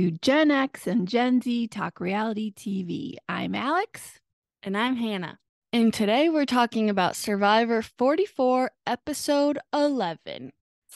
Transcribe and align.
To 0.00 0.10
Gen 0.12 0.50
X 0.50 0.86
and 0.86 1.06
Gen 1.06 1.42
Z 1.42 1.68
Talk 1.68 2.00
Reality 2.00 2.54
TV. 2.54 3.16
I'm 3.28 3.54
Alex. 3.54 4.18
And 4.62 4.74
I'm 4.74 4.96
Hannah. 4.96 5.38
And 5.74 5.92
today 5.92 6.30
we're 6.30 6.46
talking 6.46 6.88
about 6.88 7.16
Survivor 7.16 7.82
44, 7.82 8.70
episode 8.86 9.58
11. 9.74 10.52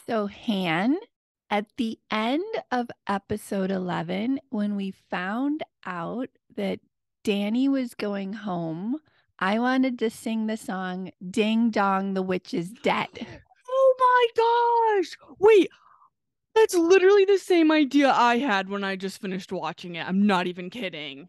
So, 0.06 0.26
Han, 0.26 0.96
at 1.50 1.66
the 1.76 1.98
end 2.10 2.46
of 2.72 2.88
episode 3.06 3.70
11, 3.70 4.40
when 4.48 4.74
we 4.74 4.94
found 5.10 5.64
out 5.84 6.30
that 6.56 6.80
Danny 7.24 7.68
was 7.68 7.92
going 7.92 8.32
home, 8.32 8.96
I 9.38 9.58
wanted 9.58 9.98
to 9.98 10.08
sing 10.08 10.46
the 10.46 10.56
song 10.56 11.10
Ding 11.30 11.68
Dong, 11.68 12.14
the 12.14 12.22
Witch 12.22 12.54
is 12.54 12.70
Dead. 12.82 13.10
Oh 13.76 14.28
my 14.36 15.00
gosh. 15.02 15.18
Wait, 15.38 15.68
that's 16.54 16.74
literally 16.74 17.24
the 17.24 17.38
same 17.38 17.72
idea 17.72 18.10
I 18.10 18.38
had 18.38 18.68
when 18.68 18.84
I 18.84 18.96
just 18.96 19.20
finished 19.20 19.52
watching 19.52 19.96
it. 19.96 20.06
I'm 20.06 20.26
not 20.26 20.46
even 20.46 20.70
kidding. 20.70 21.28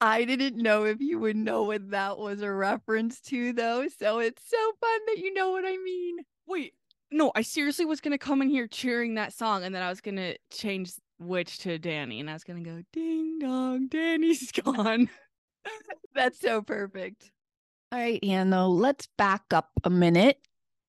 I 0.00 0.24
didn't 0.24 0.56
know 0.56 0.84
if 0.84 1.00
you 1.00 1.18
would 1.18 1.36
know 1.36 1.62
what 1.62 1.90
that 1.90 2.18
was 2.18 2.42
a 2.42 2.52
reference 2.52 3.20
to, 3.22 3.52
though. 3.52 3.86
So 3.98 4.18
it's 4.18 4.42
so 4.48 4.72
fun 4.80 5.00
that 5.06 5.18
you 5.18 5.32
know 5.32 5.50
what 5.50 5.64
I 5.64 5.76
mean. 5.76 6.16
Wait, 6.46 6.74
no, 7.10 7.32
I 7.34 7.42
seriously 7.42 7.84
was 7.84 8.00
gonna 8.00 8.18
come 8.18 8.42
in 8.42 8.48
here 8.48 8.66
cheering 8.66 9.14
that 9.14 9.32
song, 9.32 9.64
and 9.64 9.74
then 9.74 9.82
I 9.82 9.88
was 9.88 10.00
gonna 10.00 10.34
change 10.50 10.92
which 11.18 11.58
to 11.60 11.78
Danny, 11.78 12.20
and 12.20 12.28
I 12.28 12.32
was 12.32 12.44
gonna 12.44 12.60
go 12.60 12.82
ding 12.92 13.38
dong, 13.38 13.86
Danny's 13.88 14.50
gone. 14.64 15.08
That's 16.14 16.40
so 16.40 16.60
perfect. 16.60 17.30
All 17.92 17.98
right, 17.98 18.18
Ian, 18.22 18.50
though, 18.50 18.68
let's 18.68 19.06
back 19.16 19.44
up 19.52 19.70
a 19.84 19.90
minute 19.90 20.38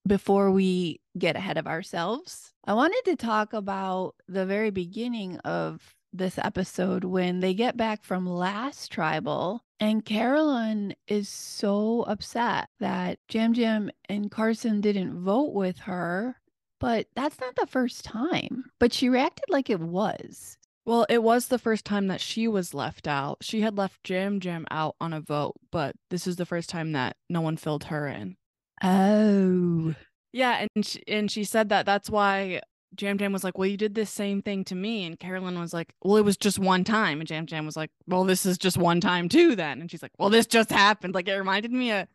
before 0.07 0.51
we 0.51 1.01
get 1.17 1.35
ahead 1.35 1.57
of 1.57 1.67
ourselves. 1.67 2.53
I 2.65 2.73
wanted 2.73 3.01
to 3.05 3.15
talk 3.15 3.53
about 3.53 4.15
the 4.27 4.45
very 4.45 4.69
beginning 4.69 5.37
of 5.39 5.95
this 6.13 6.37
episode 6.37 7.03
when 7.03 7.39
they 7.41 7.53
get 7.53 7.75
back 7.75 8.03
from 8.03 8.25
last 8.27 8.91
tribal 8.91 9.65
and 9.79 10.05
Carolyn 10.05 10.95
is 11.07 11.27
so 11.27 12.03
upset 12.03 12.69
that 12.79 13.19
Yam 13.31 13.53
Yam 13.53 13.91
and 14.07 14.31
Carson 14.31 14.79
didn't 14.79 15.21
vote 15.21 15.53
with 15.53 15.79
her. 15.79 16.37
But 16.79 17.07
that's 17.15 17.39
not 17.39 17.55
the 17.55 17.67
first 17.67 18.03
time. 18.03 18.65
But 18.79 18.93
she 18.93 19.09
reacted 19.09 19.45
like 19.49 19.69
it 19.69 19.79
was. 19.79 20.57
Well, 20.85 21.05
it 21.09 21.23
was 21.23 21.47
the 21.47 21.57
first 21.57 21.83
time 21.83 22.07
that 22.07 22.21
she 22.21 22.47
was 22.47 22.73
left 22.73 23.07
out. 23.07 23.37
She 23.41 23.61
had 23.61 23.77
left 23.77 24.09
Yam 24.09 24.39
Yam 24.41 24.65
out 24.69 24.95
on 25.01 25.13
a 25.13 25.21
vote, 25.21 25.55
but 25.71 25.95
this 26.09 26.27
is 26.27 26.35
the 26.35 26.45
first 26.45 26.69
time 26.69 26.91
that 26.91 27.17
no 27.29 27.41
one 27.41 27.57
filled 27.57 27.85
her 27.85 28.07
in. 28.07 28.37
Oh. 28.83 29.93
Yeah, 30.33 30.65
and 30.75 30.85
she, 30.85 31.01
and 31.07 31.31
she 31.31 31.43
said 31.43 31.69
that 31.69 31.85
that's 31.85 32.09
why 32.09 32.61
Yam 32.99 33.17
Yam 33.19 33.31
was 33.31 33.43
like, 33.43 33.57
"Well, 33.57 33.67
you 33.67 33.77
did 33.77 33.95
this 33.95 34.09
same 34.09 34.41
thing 34.41 34.63
to 34.65 34.75
me," 34.75 35.05
and 35.05 35.19
Carolyn 35.19 35.59
was 35.59 35.73
like, 35.73 35.93
"Well, 36.03 36.17
it 36.17 36.25
was 36.25 36.37
just 36.37 36.59
one 36.59 36.83
time," 36.83 37.19
and 37.19 37.29
Yam 37.29 37.45
Yam 37.49 37.65
was 37.65 37.77
like, 37.77 37.89
"Well, 38.07 38.25
this 38.25 38.45
is 38.45 38.57
just 38.57 38.77
one 38.77 38.99
time 39.01 39.29
too, 39.29 39.55
then," 39.55 39.79
and 39.81 39.89
she's 39.89 40.01
like, 40.01 40.11
"Well, 40.19 40.29
this 40.29 40.45
just 40.45 40.69
happened." 40.71 41.13
Like 41.15 41.27
it 41.27 41.35
reminded 41.35 41.71
me 41.71 41.91
of 41.91 42.07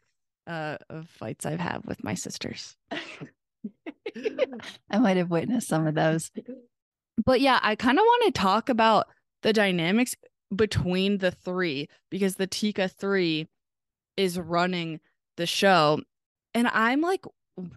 uh, 0.47 0.77
of 0.89 1.09
fights 1.09 1.47
I've 1.47 1.61
had 1.61 1.85
with 1.87 2.03
my 2.05 2.15
sisters. 2.15 2.77
I 4.91 4.99
might 4.99 5.17
have 5.17 5.31
witnessed 5.31 5.69
some 5.69 5.87
of 5.87 5.95
those. 5.95 6.31
But 7.25 7.41
yeah, 7.41 7.59
I 7.63 7.75
kind 7.75 7.99
of 7.99 8.03
want 8.03 8.35
to 8.35 8.41
talk 8.41 8.69
about 8.69 9.07
the 9.43 9.53
dynamics 9.53 10.15
between 10.55 11.19
the 11.19 11.31
three 11.31 11.89
because 12.11 12.37
the 12.37 12.47
Tika 12.47 12.89
three 12.89 13.47
is 14.17 14.39
running 14.39 15.01
the 15.37 15.47
show, 15.47 16.01
and 16.55 16.69
I'm 16.69 17.01
like 17.01 17.25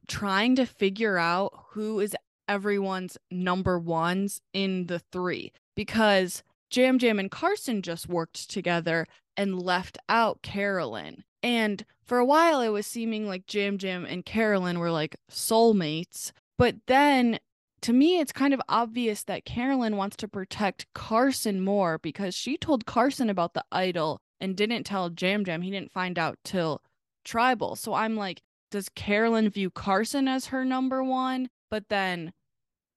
trying 0.07 0.55
to 0.55 0.65
figure 0.65 1.17
out 1.17 1.53
who 1.71 1.99
is 1.99 2.15
everyone's 2.47 3.17
number 3.31 3.79
ones 3.79 4.41
in 4.53 4.87
the 4.87 4.99
three 4.99 5.51
because 5.75 6.43
Yam 6.73 6.97
Yam 6.99 7.19
and 7.19 7.31
Carson 7.31 7.81
just 7.81 8.07
worked 8.07 8.49
together 8.49 9.07
and 9.37 9.61
left 9.61 9.97
out 10.09 10.41
Carolyn. 10.41 11.23
And 11.41 11.85
for 12.05 12.17
a 12.17 12.25
while, 12.25 12.61
it 12.61 12.69
was 12.69 12.87
seeming 12.87 13.27
like 13.27 13.51
Yam 13.53 13.77
Yam 13.79 14.05
and 14.05 14.25
Carolyn 14.25 14.79
were 14.79 14.91
like 14.91 15.15
soulmates. 15.29 16.31
But 16.57 16.75
then 16.87 17.39
to 17.81 17.93
me, 17.93 18.19
it's 18.19 18.31
kind 18.31 18.53
of 18.53 18.61
obvious 18.69 19.23
that 19.23 19.45
Carolyn 19.45 19.97
wants 19.97 20.15
to 20.17 20.27
protect 20.27 20.87
Carson 20.93 21.61
more 21.61 21.97
because 21.97 22.33
she 22.33 22.57
told 22.57 22.85
Carson 22.85 23.29
about 23.29 23.53
the 23.53 23.65
idol 23.71 24.21
and 24.39 24.55
didn't 24.55 24.83
tell 24.83 25.11
Yam 25.19 25.43
Yam. 25.45 25.61
He 25.61 25.71
didn't 25.71 25.91
find 25.91 26.17
out 26.17 26.37
till 26.45 26.81
tribal. 27.25 27.75
So 27.75 27.93
I'm 27.93 28.15
like, 28.15 28.41
does 28.73 28.89
Carolyn 28.89 29.51
view 29.51 29.69
Carson 29.69 30.27
as 30.27 30.47
her 30.47 30.65
number 30.65 31.03
one? 31.03 31.47
But 31.69 31.89
then 31.89 32.33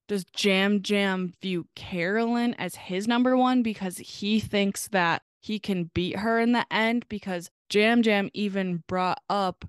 does 0.08 0.24
Yam 0.38 0.80
Yam 0.86 1.34
view 1.42 1.66
Carolyn 1.76 2.54
as 2.54 2.76
his 2.76 3.06
number 3.06 3.36
one 3.36 3.62
because 3.62 3.98
he 3.98 4.40
thinks 4.40 4.88
that 4.88 5.20
he 5.42 5.58
can 5.58 5.90
beat 5.92 6.20
her 6.20 6.40
in 6.40 6.52
the 6.52 6.64
end? 6.70 7.04
Because 7.10 7.50
Yam 7.70 8.00
Yam 8.02 8.30
even 8.32 8.84
brought 8.88 9.20
up 9.28 9.66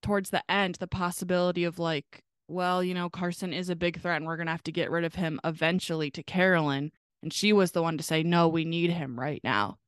towards 0.00 0.30
the 0.30 0.48
end 0.48 0.76
the 0.76 0.86
possibility 0.86 1.64
of 1.64 1.80
like, 1.80 2.22
well, 2.46 2.84
you 2.84 2.94
know, 2.94 3.10
Carson 3.10 3.52
is 3.52 3.68
a 3.68 3.74
big 3.74 4.00
threat 4.00 4.18
and 4.18 4.26
we're 4.26 4.36
going 4.36 4.46
to 4.46 4.52
have 4.52 4.62
to 4.62 4.72
get 4.72 4.92
rid 4.92 5.02
of 5.02 5.16
him 5.16 5.40
eventually 5.42 6.08
to 6.12 6.22
Carolyn. 6.22 6.92
And 7.20 7.34
she 7.34 7.52
was 7.52 7.72
the 7.72 7.82
one 7.82 7.98
to 7.98 8.04
say, 8.04 8.22
no, 8.22 8.46
we 8.46 8.64
need 8.64 8.92
him 8.92 9.18
right 9.18 9.40
now. 9.42 9.78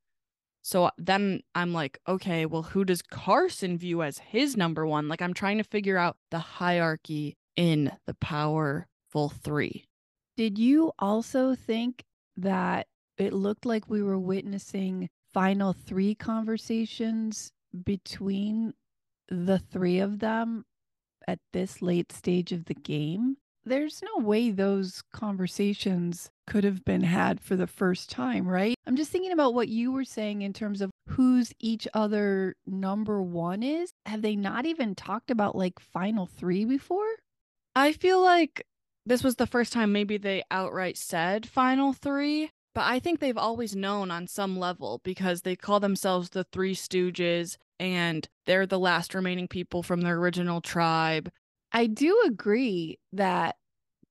So 0.70 0.84
uh, 0.84 0.90
then 0.98 1.40
I'm 1.56 1.72
like, 1.72 1.98
okay, 2.06 2.46
well, 2.46 2.62
who 2.62 2.84
does 2.84 3.02
Carson 3.02 3.76
view 3.76 4.04
as 4.04 4.18
his 4.18 4.56
number 4.56 4.86
one? 4.86 5.08
Like, 5.08 5.20
I'm 5.20 5.34
trying 5.34 5.58
to 5.58 5.64
figure 5.64 5.98
out 5.98 6.16
the 6.30 6.38
hierarchy 6.38 7.36
in 7.56 7.90
the 8.06 8.14
powerful 8.14 9.30
three. 9.42 9.86
Did 10.36 10.60
you 10.60 10.92
also 11.00 11.56
think 11.56 12.04
that 12.36 12.86
it 13.18 13.32
looked 13.32 13.66
like 13.66 13.90
we 13.90 14.00
were 14.00 14.18
witnessing 14.18 15.08
final 15.34 15.72
three 15.72 16.14
conversations 16.14 17.50
between 17.84 18.72
the 19.28 19.58
three 19.58 19.98
of 19.98 20.20
them 20.20 20.64
at 21.26 21.40
this 21.52 21.82
late 21.82 22.12
stage 22.12 22.52
of 22.52 22.66
the 22.66 22.74
game? 22.74 23.38
There's 23.70 24.02
no 24.02 24.24
way 24.24 24.50
those 24.50 25.00
conversations 25.12 26.28
could 26.48 26.64
have 26.64 26.84
been 26.84 27.04
had 27.04 27.40
for 27.40 27.54
the 27.54 27.68
first 27.68 28.10
time, 28.10 28.48
right? 28.48 28.74
I'm 28.84 28.96
just 28.96 29.12
thinking 29.12 29.30
about 29.30 29.54
what 29.54 29.68
you 29.68 29.92
were 29.92 30.02
saying 30.02 30.42
in 30.42 30.52
terms 30.52 30.80
of 30.80 30.90
who's 31.06 31.52
each 31.60 31.86
other 31.94 32.56
number 32.66 33.22
one 33.22 33.62
is. 33.62 33.92
Have 34.06 34.22
they 34.22 34.34
not 34.34 34.66
even 34.66 34.96
talked 34.96 35.30
about 35.30 35.54
like 35.54 35.78
final 35.78 36.26
three 36.26 36.64
before? 36.64 37.06
I 37.76 37.92
feel 37.92 38.20
like 38.20 38.66
this 39.06 39.22
was 39.22 39.36
the 39.36 39.46
first 39.46 39.72
time 39.72 39.92
maybe 39.92 40.18
they 40.18 40.42
outright 40.50 40.96
said 40.96 41.46
final 41.46 41.92
three, 41.92 42.50
but 42.74 42.86
I 42.86 42.98
think 42.98 43.20
they've 43.20 43.38
always 43.38 43.76
known 43.76 44.10
on 44.10 44.26
some 44.26 44.58
level 44.58 45.00
because 45.04 45.42
they 45.42 45.54
call 45.54 45.78
themselves 45.78 46.30
the 46.30 46.42
Three 46.42 46.74
Stooges 46.74 47.56
and 47.78 48.28
they're 48.46 48.66
the 48.66 48.80
last 48.80 49.14
remaining 49.14 49.46
people 49.46 49.84
from 49.84 50.00
their 50.00 50.16
original 50.16 50.60
tribe. 50.60 51.30
I 51.72 51.86
do 51.86 52.20
agree 52.26 52.98
that 53.12 53.54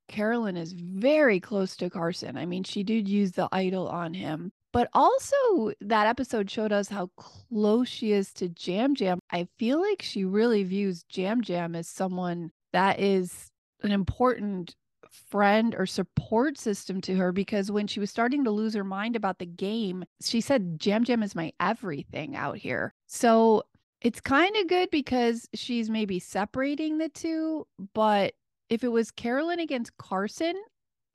Carolyn 0.09 0.57
is 0.57 0.73
very 0.73 1.39
close 1.39 1.77
to 1.77 1.89
Carson. 1.89 2.37
I 2.37 2.45
mean, 2.45 2.63
she 2.63 2.83
did 2.83 3.07
use 3.07 3.31
the 3.31 3.47
idol 3.51 3.87
on 3.87 4.13
him, 4.13 4.51
but 4.73 4.89
also 4.93 5.71
that 5.79 6.07
episode 6.07 6.51
showed 6.51 6.73
us 6.73 6.89
how 6.89 7.09
close 7.15 7.87
she 7.87 8.11
is 8.11 8.33
to 8.33 8.49
Yam 8.59 8.95
Yam. 8.97 9.19
I 9.31 9.47
feel 9.57 9.79
like 9.79 10.01
she 10.01 10.25
really 10.25 10.63
views 10.63 11.05
Yam 11.13 11.41
Yam 11.45 11.75
as 11.75 11.87
someone 11.87 12.51
that 12.73 12.99
is 12.99 13.49
an 13.83 13.91
important 13.91 14.75
friend 15.29 15.75
or 15.77 15.85
support 15.85 16.57
system 16.57 17.01
to 17.01 17.15
her 17.15 17.31
because 17.31 17.71
when 17.71 17.87
she 17.87 17.99
was 17.99 18.09
starting 18.09 18.43
to 18.43 18.51
lose 18.51 18.73
her 18.73 18.83
mind 18.83 19.15
about 19.15 19.39
the 19.39 19.45
game, 19.45 20.03
she 20.21 20.41
said, 20.41 20.79
Yam 20.83 21.03
Yam 21.07 21.23
is 21.23 21.35
my 21.35 21.51
everything 21.59 22.35
out 22.35 22.57
here. 22.57 22.93
So 23.07 23.63
it's 24.01 24.21
kind 24.21 24.55
of 24.55 24.67
good 24.67 24.89
because 24.91 25.47
she's 25.53 25.89
maybe 25.89 26.19
separating 26.19 26.97
the 26.97 27.09
two, 27.09 27.67
but 27.93 28.33
if 28.69 28.83
it 28.83 28.91
was 28.91 29.11
Carolyn 29.11 29.59
against 29.59 29.97
Carson, 29.97 30.55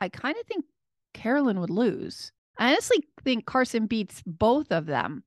I 0.00 0.08
kind 0.08 0.36
of 0.38 0.46
think 0.46 0.64
Carolyn 1.12 1.60
would 1.60 1.70
lose. 1.70 2.32
I 2.58 2.70
honestly 2.70 3.04
think 3.22 3.46
Carson 3.46 3.86
beats 3.86 4.22
both 4.26 4.70
of 4.70 4.86
them. 4.86 5.24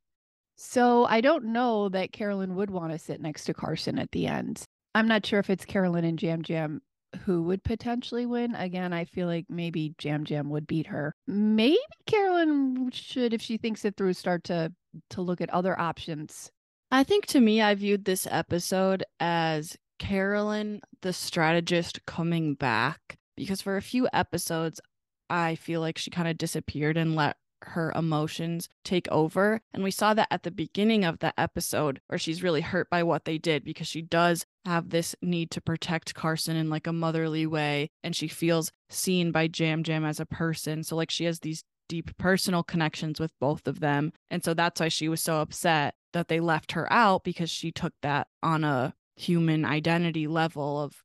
So 0.55 1.05
I 1.05 1.21
don't 1.21 1.45
know 1.45 1.89
that 1.89 2.11
Carolyn 2.11 2.55
would 2.55 2.69
want 2.69 2.91
to 2.91 2.99
sit 2.99 3.21
next 3.21 3.45
to 3.45 3.53
Carson 3.53 3.99
at 3.99 4.11
the 4.11 4.27
end. 4.27 4.63
I'm 4.95 5.07
not 5.07 5.25
sure 5.25 5.39
if 5.39 5.49
it's 5.49 5.65
Carolyn 5.65 6.03
and 6.03 6.21
Yam 6.21 6.41
Yam 6.47 6.81
who 7.25 7.43
would 7.43 7.63
potentially 7.63 8.25
win. 8.25 8.55
Again, 8.55 8.93
I 8.93 9.05
feel 9.05 9.27
like 9.27 9.45
maybe 9.49 9.93
Yam 10.01 10.25
Yam 10.27 10.49
would 10.49 10.67
beat 10.67 10.87
her. 10.87 11.15
Maybe 11.25 11.77
Carolyn 12.05 12.89
should, 12.91 13.33
if 13.33 13.41
she 13.41 13.57
thinks 13.57 13.85
it 13.85 13.95
through, 13.95 14.13
start 14.13 14.43
to 14.45 14.73
to 15.11 15.21
look 15.21 15.41
at 15.41 15.49
other 15.51 15.79
options. 15.79 16.49
I 16.89 17.03
think 17.03 17.27
to 17.27 17.39
me, 17.39 17.61
I 17.61 17.75
viewed 17.75 18.05
this 18.05 18.27
episode 18.29 19.03
as 19.19 19.77
Carolyn, 19.97 20.81
the 21.01 21.13
strategist, 21.13 22.05
coming 22.05 22.53
back 22.53 23.17
because 23.35 23.61
for 23.61 23.77
a 23.77 23.81
few 23.81 24.07
episodes, 24.11 24.81
I 25.29 25.55
feel 25.55 25.81
like 25.81 25.97
she 25.97 26.09
kind 26.09 26.27
of 26.27 26.37
disappeared 26.37 26.97
and 26.97 27.15
let 27.15 27.37
her 27.63 27.91
emotions 27.95 28.69
take 28.83 29.07
over. 29.09 29.61
And 29.73 29.83
we 29.83 29.91
saw 29.91 30.13
that 30.13 30.27
at 30.29 30.43
the 30.43 30.51
beginning 30.51 31.03
of 31.03 31.19
the 31.19 31.37
episode 31.39 32.01
where 32.07 32.19
she's 32.19 32.43
really 32.43 32.61
hurt 32.61 32.89
by 32.89 33.03
what 33.03 33.25
they 33.25 33.37
did 33.37 33.63
because 33.63 33.87
she 33.87 34.01
does 34.01 34.45
have 34.65 34.89
this 34.89 35.15
need 35.21 35.51
to 35.51 35.61
protect 35.61 36.13
Carson 36.13 36.55
in 36.55 36.69
like 36.69 36.87
a 36.87 36.93
motherly 36.93 37.45
way. 37.45 37.89
And 38.03 38.15
she 38.15 38.27
feels 38.27 38.71
seen 38.89 39.31
by 39.31 39.49
Yam 39.55 39.83
Yam 39.85 40.05
as 40.05 40.19
a 40.19 40.25
person. 40.25 40.83
So, 40.83 40.95
like, 40.95 41.11
she 41.11 41.25
has 41.25 41.39
these 41.39 41.63
deep 41.89 42.15
personal 42.17 42.63
connections 42.63 43.19
with 43.19 43.31
both 43.39 43.67
of 43.67 43.79
them. 43.79 44.11
And 44.29 44.43
so 44.43 44.53
that's 44.53 44.79
why 44.79 44.89
she 44.89 45.07
was 45.07 45.21
so 45.21 45.41
upset 45.41 45.95
that 46.13 46.27
they 46.27 46.39
left 46.39 46.73
her 46.73 46.91
out 46.91 47.23
because 47.23 47.49
she 47.49 47.71
took 47.71 47.93
that 48.01 48.27
on 48.43 48.63
a 48.63 48.93
human 49.17 49.65
identity 49.65 50.27
level 50.27 50.81
of, 50.81 51.03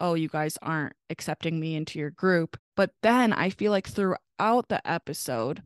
oh, 0.00 0.14
you 0.14 0.28
guys 0.28 0.58
aren't 0.60 0.94
accepting 1.10 1.60
me 1.60 1.76
into 1.76 1.98
your 1.98 2.10
group. 2.10 2.56
But 2.76 2.90
then 3.02 3.32
I 3.32 3.50
feel 3.50 3.70
like 3.70 3.86
throughout 3.86 4.68
the 4.68 4.80
episode, 4.84 5.62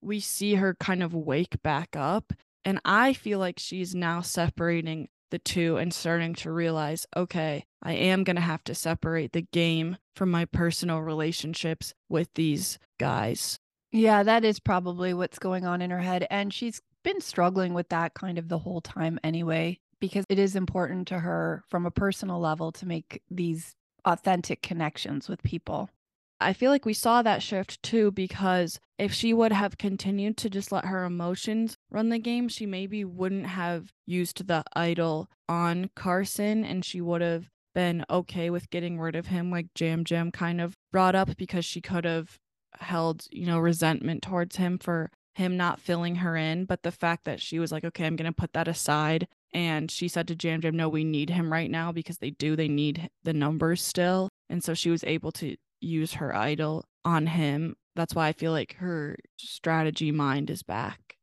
we 0.00 0.20
see 0.20 0.54
her 0.54 0.74
kind 0.74 1.02
of 1.02 1.14
wake 1.14 1.62
back 1.62 1.94
up. 1.94 2.32
And 2.64 2.80
I 2.84 3.12
feel 3.12 3.38
like 3.38 3.58
she's 3.58 3.94
now 3.94 4.22
separating 4.22 5.08
the 5.30 5.38
two 5.38 5.76
and 5.76 5.92
starting 5.92 6.34
to 6.34 6.50
realize, 6.50 7.06
okay, 7.16 7.64
I 7.82 7.92
am 7.92 8.24
going 8.24 8.36
to 8.36 8.42
have 8.42 8.64
to 8.64 8.74
separate 8.74 9.32
the 9.32 9.46
game 9.52 9.98
from 10.14 10.30
my 10.30 10.44
personal 10.46 11.00
relationships 11.00 11.92
with 12.08 12.28
these 12.34 12.78
guys. 12.98 13.58
Yeah, 13.92 14.22
that 14.22 14.44
is 14.44 14.58
probably 14.60 15.14
what's 15.14 15.38
going 15.38 15.64
on 15.64 15.82
in 15.82 15.90
her 15.90 16.00
head. 16.00 16.26
And 16.30 16.52
she's 16.52 16.80
been 17.02 17.20
struggling 17.20 17.72
with 17.72 17.88
that 17.90 18.14
kind 18.14 18.38
of 18.38 18.48
the 18.48 18.58
whole 18.58 18.80
time 18.80 19.18
anyway, 19.22 19.78
because 20.00 20.24
it 20.28 20.38
is 20.38 20.56
important 20.56 21.08
to 21.08 21.20
her 21.20 21.64
from 21.68 21.86
a 21.86 21.90
personal 21.90 22.40
level 22.40 22.72
to 22.72 22.86
make 22.86 23.22
these 23.30 23.74
authentic 24.04 24.62
connections 24.62 25.28
with 25.28 25.42
people. 25.42 25.90
I 26.38 26.52
feel 26.52 26.70
like 26.70 26.84
we 26.84 26.92
saw 26.92 27.22
that 27.22 27.42
shift 27.42 27.82
too 27.82 28.10
because 28.10 28.78
if 28.98 29.12
she 29.12 29.32
would 29.32 29.52
have 29.52 29.78
continued 29.78 30.36
to 30.38 30.50
just 30.50 30.70
let 30.70 30.84
her 30.84 31.04
emotions 31.04 31.76
run 31.90 32.10
the 32.10 32.18
game, 32.18 32.48
she 32.48 32.66
maybe 32.66 33.04
wouldn't 33.04 33.46
have 33.46 33.92
used 34.04 34.46
the 34.46 34.62
idol 34.74 35.28
on 35.48 35.90
Carson 35.96 36.64
and 36.64 36.84
she 36.84 37.00
would 37.00 37.22
have 37.22 37.48
been 37.74 38.04
okay 38.08 38.50
with 38.50 38.70
getting 38.70 38.98
rid 38.98 39.14
of 39.14 39.26
him, 39.26 39.50
like 39.50 39.66
Yam 39.78 40.04
Yam 40.08 40.30
kind 40.30 40.60
of 40.60 40.76
brought 40.92 41.14
up, 41.14 41.36
because 41.36 41.64
she 41.64 41.80
could 41.80 42.04
have 42.06 42.38
held, 42.80 43.26
you 43.30 43.46
know, 43.46 43.58
resentment 43.58 44.22
towards 44.22 44.56
him 44.56 44.78
for 44.78 45.10
him 45.34 45.58
not 45.58 45.80
filling 45.80 46.16
her 46.16 46.36
in. 46.36 46.64
But 46.64 46.82
the 46.82 46.90
fact 46.90 47.24
that 47.24 47.40
she 47.40 47.58
was 47.58 47.70
like, 47.70 47.84
okay, 47.84 48.06
I'm 48.06 48.16
going 48.16 48.30
to 48.30 48.32
put 48.32 48.54
that 48.54 48.66
aside. 48.66 49.28
And 49.56 49.90
she 49.90 50.06
said 50.08 50.28
to 50.28 50.36
Yam 50.38 50.60
Yam, 50.60 50.76
no, 50.76 50.90
we 50.90 51.02
need 51.02 51.30
him 51.30 51.50
right 51.50 51.70
now 51.70 51.90
because 51.90 52.18
they 52.18 52.28
do. 52.28 52.56
They 52.56 52.68
need 52.68 53.08
the 53.24 53.32
numbers 53.32 53.82
still. 53.82 54.28
And 54.50 54.62
so 54.62 54.74
she 54.74 54.90
was 54.90 55.02
able 55.02 55.32
to 55.32 55.56
use 55.80 56.12
her 56.12 56.36
idol 56.36 56.84
on 57.06 57.26
him. 57.26 57.74
That's 57.94 58.14
why 58.14 58.28
I 58.28 58.32
feel 58.34 58.52
like 58.52 58.74
her 58.74 59.16
strategy 59.38 60.12
mind 60.12 60.50
is 60.50 60.62
back. 60.62 61.16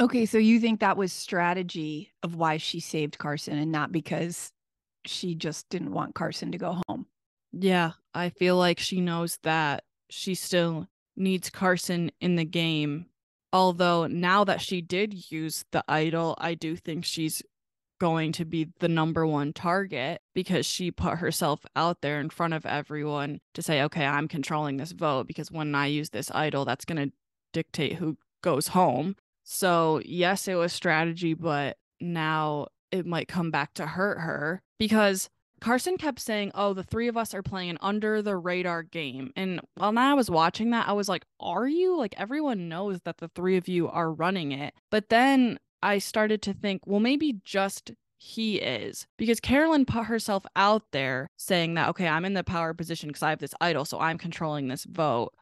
Okay, 0.00 0.24
so 0.24 0.38
you 0.38 0.60
think 0.60 0.80
that 0.80 0.96
was 0.96 1.12
strategy 1.12 2.10
of 2.22 2.36
why 2.36 2.56
she 2.56 2.80
saved 2.80 3.18
Carson 3.18 3.58
and 3.58 3.70
not 3.70 3.92
because 3.92 4.48
she 5.04 5.34
just 5.34 5.68
didn't 5.68 5.92
want 5.92 6.14
Carson 6.14 6.52
to 6.52 6.58
go 6.58 6.80
home. 6.88 7.04
Yeah, 7.52 7.92
I 8.14 8.30
feel 8.30 8.56
like 8.56 8.78
she 8.78 9.02
knows 9.02 9.38
that 9.42 9.84
she 10.08 10.34
still 10.34 10.88
needs 11.16 11.50
Carson 11.50 12.10
in 12.22 12.36
the 12.36 12.46
game. 12.46 13.06
Although 13.52 14.06
now 14.06 14.42
that 14.44 14.62
she 14.62 14.80
did 14.80 15.30
use 15.30 15.66
the 15.70 15.84
idol, 15.86 16.34
I 16.38 16.54
do 16.54 16.76
think 16.76 17.04
she's 17.04 17.42
going 18.00 18.32
to 18.32 18.44
be 18.44 18.68
the 18.80 18.88
number 18.88 19.26
one 19.26 19.52
target 19.52 20.20
because 20.34 20.66
she 20.66 20.90
put 20.90 21.18
herself 21.18 21.64
out 21.76 22.00
there 22.00 22.20
in 22.20 22.30
front 22.30 22.54
of 22.54 22.66
everyone 22.66 23.40
to 23.54 23.62
say, 23.62 23.82
okay, 23.82 24.04
I'm 24.04 24.28
controlling 24.28 24.76
this 24.76 24.92
vote 24.92 25.26
because 25.26 25.50
when 25.50 25.74
I 25.74 25.86
use 25.86 26.10
this 26.10 26.30
idol, 26.32 26.64
that's 26.64 26.84
going 26.84 27.08
to 27.08 27.14
dictate 27.52 27.94
who 27.94 28.16
goes 28.42 28.68
home. 28.68 29.16
So, 29.44 30.00
yes, 30.04 30.48
it 30.48 30.54
was 30.54 30.72
strategy, 30.72 31.34
but 31.34 31.76
now 32.00 32.68
it 32.90 33.06
might 33.06 33.28
come 33.28 33.50
back 33.50 33.74
to 33.74 33.86
hurt 33.86 34.18
her 34.20 34.62
because 34.78 35.28
Carson 35.60 35.96
kept 35.96 36.20
saying, 36.20 36.50
Oh, 36.54 36.74
the 36.74 36.82
three 36.82 37.08
of 37.08 37.16
us 37.16 37.32
are 37.32 37.42
playing 37.42 37.70
an 37.70 37.78
under 37.80 38.20
the 38.20 38.36
radar 38.36 38.82
game. 38.82 39.32
And 39.34 39.60
while 39.76 39.98
I 39.98 40.12
was 40.12 40.30
watching 40.30 40.70
that, 40.70 40.88
I 40.88 40.92
was 40.92 41.08
like, 41.08 41.24
Are 41.40 41.66
you? 41.66 41.96
Like, 41.96 42.14
everyone 42.18 42.68
knows 42.68 43.00
that 43.04 43.16
the 43.16 43.28
three 43.28 43.56
of 43.56 43.66
you 43.66 43.88
are 43.88 44.12
running 44.12 44.52
it. 44.52 44.74
But 44.90 45.08
then 45.08 45.58
I 45.84 45.98
started 45.98 46.40
to 46.42 46.54
think, 46.54 46.82
well, 46.86 46.98
maybe 46.98 47.40
just 47.44 47.92
he 48.16 48.56
is 48.56 49.06
because 49.18 49.38
Carolyn 49.38 49.84
put 49.84 50.06
herself 50.06 50.46
out 50.56 50.82
there 50.92 51.28
saying 51.36 51.74
that, 51.74 51.90
okay, 51.90 52.08
I'm 52.08 52.24
in 52.24 52.32
the 52.32 52.42
power 52.42 52.72
position 52.72 53.10
because 53.10 53.22
I 53.22 53.30
have 53.30 53.38
this 53.38 53.54
idol, 53.60 53.84
so 53.84 54.00
I'm 54.00 54.16
controlling 54.16 54.68
this 54.68 54.84
vote. 54.84 55.34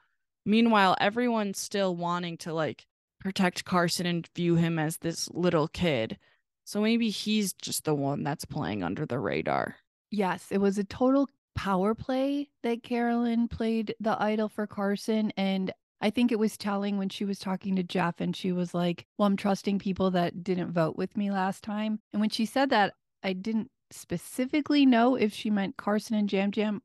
Meanwhile, 0.45 0.97
everyone's 1.01 1.61
still 1.61 1.95
wanting 1.95 2.37
to 2.39 2.53
like 2.53 2.85
protect 3.21 3.65
Carson 3.65 4.05
and 4.05 4.29
view 4.35 4.57
him 4.57 4.81
as 4.81 4.99
this 4.99 5.31
little 5.31 5.69
kid. 5.69 6.19
So 6.65 6.81
maybe 6.81 7.11
he's 7.11 7.53
just 7.53 7.85
the 7.85 7.95
one 7.95 8.25
that's 8.25 8.45
playing 8.45 8.83
under 8.83 9.07
the 9.07 9.21
radar. 9.21 9.77
Yes, 10.11 10.49
it 10.51 10.59
was 10.59 10.77
a 10.77 10.85
total 10.85 11.29
power 11.55 11.95
play 11.95 12.49
that 12.65 12.83
Carolyn 12.83 13.47
played 13.47 13.95
the 14.01 14.21
idol 14.21 14.49
for 14.49 14.67
Carson. 14.67 15.33
And 15.37 15.73
I 16.03 16.11
think 16.11 16.33
it 16.33 16.39
was 16.39 16.59
telling 16.59 16.99
when 16.99 17.09
she 17.09 17.25
was 17.25 17.39
talking 17.39 17.77
to 17.77 17.85
Jeff 17.85 18.21
and 18.21 18.35
she 18.35 18.51
was 18.51 18.75
like, 18.75 19.07
Well, 19.17 19.27
I'm 19.27 19.37
trusting 19.37 19.79
people 19.79 20.11
that 20.11 20.43
didn't 20.43 20.73
vote 20.73 20.97
with 20.97 21.17
me 21.17 21.31
last 21.31 21.63
time. 21.63 22.01
And 22.13 22.21
when 22.21 22.31
she 22.31 22.45
said 22.45 22.71
that, 22.71 22.95
I 23.23 23.33
didn't 23.33 23.71
specifically 23.93 24.85
know 24.85 25.15
if 25.15 25.33
she 25.33 25.49
meant 25.49 25.77
Carson 25.77 26.17
and 26.17 26.33
Yam 26.33 26.51
Yam, 26.57 26.83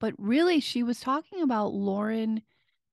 but 0.00 0.14
really 0.18 0.58
she 0.58 0.82
was 0.82 0.98
talking 0.98 1.42
about 1.42 1.74
Lauren 1.74 2.42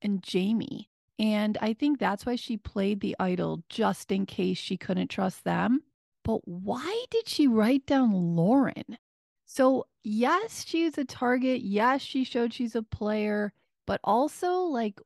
and 0.02 0.22
Jamie. 0.22 0.90
And 1.18 1.58
I 1.60 1.74
think 1.74 1.98
that's 1.98 2.26
why 2.26 2.36
she 2.36 2.58
played 2.58 3.02
the 3.02 3.16
idol 3.20 3.64
just 3.70 4.12
in 4.12 4.28
case 4.28 4.58
she 4.60 4.78
couldn't 4.78 5.10
trust 5.10 5.44
them. 5.44 5.82
But 6.24 6.48
why 6.48 7.06
did 7.10 7.28
she 7.28 7.48
write 7.48 7.86
down 7.86 8.36
Lauren? 8.36 8.98
So, 9.46 9.88
yes, 10.04 10.66
she's 10.66 10.98
a 10.98 11.06
target. 11.06 11.62
Yes, 11.62 12.02
she 12.02 12.24
showed 12.24 12.54
she's 12.54 12.76
a 12.76 12.84
player, 12.84 13.54
but 13.86 14.00
also, 14.04 14.62
like, 14.62 15.00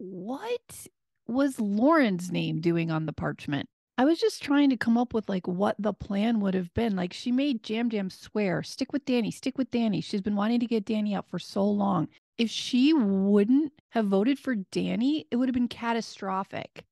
what 0.00 0.86
was 1.28 1.60
Lauren's 1.60 2.32
name 2.32 2.60
doing 2.60 2.90
on 2.90 3.06
the 3.06 3.12
parchment? 3.12 3.68
I 3.98 4.06
was 4.06 4.18
just 4.18 4.42
trying 4.42 4.70
to 4.70 4.78
come 4.78 4.96
up 4.96 5.12
with 5.12 5.28
like 5.28 5.46
what 5.46 5.76
the 5.78 5.92
plan 5.92 6.40
would 6.40 6.54
have 6.54 6.72
been. 6.72 6.96
Like 6.96 7.12
she 7.12 7.30
made 7.30 7.68
Yam 7.68 7.90
Yam 7.92 8.08
swear, 8.08 8.62
stick 8.62 8.94
with 8.94 9.04
Danny, 9.04 9.30
stick 9.30 9.58
with 9.58 9.70
Danny. 9.70 10.00
She's 10.00 10.22
been 10.22 10.36
wanting 10.36 10.60
to 10.60 10.66
get 10.66 10.86
Danny 10.86 11.14
out 11.14 11.28
for 11.28 11.38
so 11.38 11.64
long. 11.64 12.08
If 12.38 12.48
she 12.48 12.94
wouldn't 12.94 13.74
have 13.90 14.06
voted 14.06 14.38
for 14.38 14.54
Danny, 14.54 15.26
it 15.30 15.36
would 15.36 15.50
have 15.50 15.54
been 15.54 15.68
catastrophic. 15.68 16.84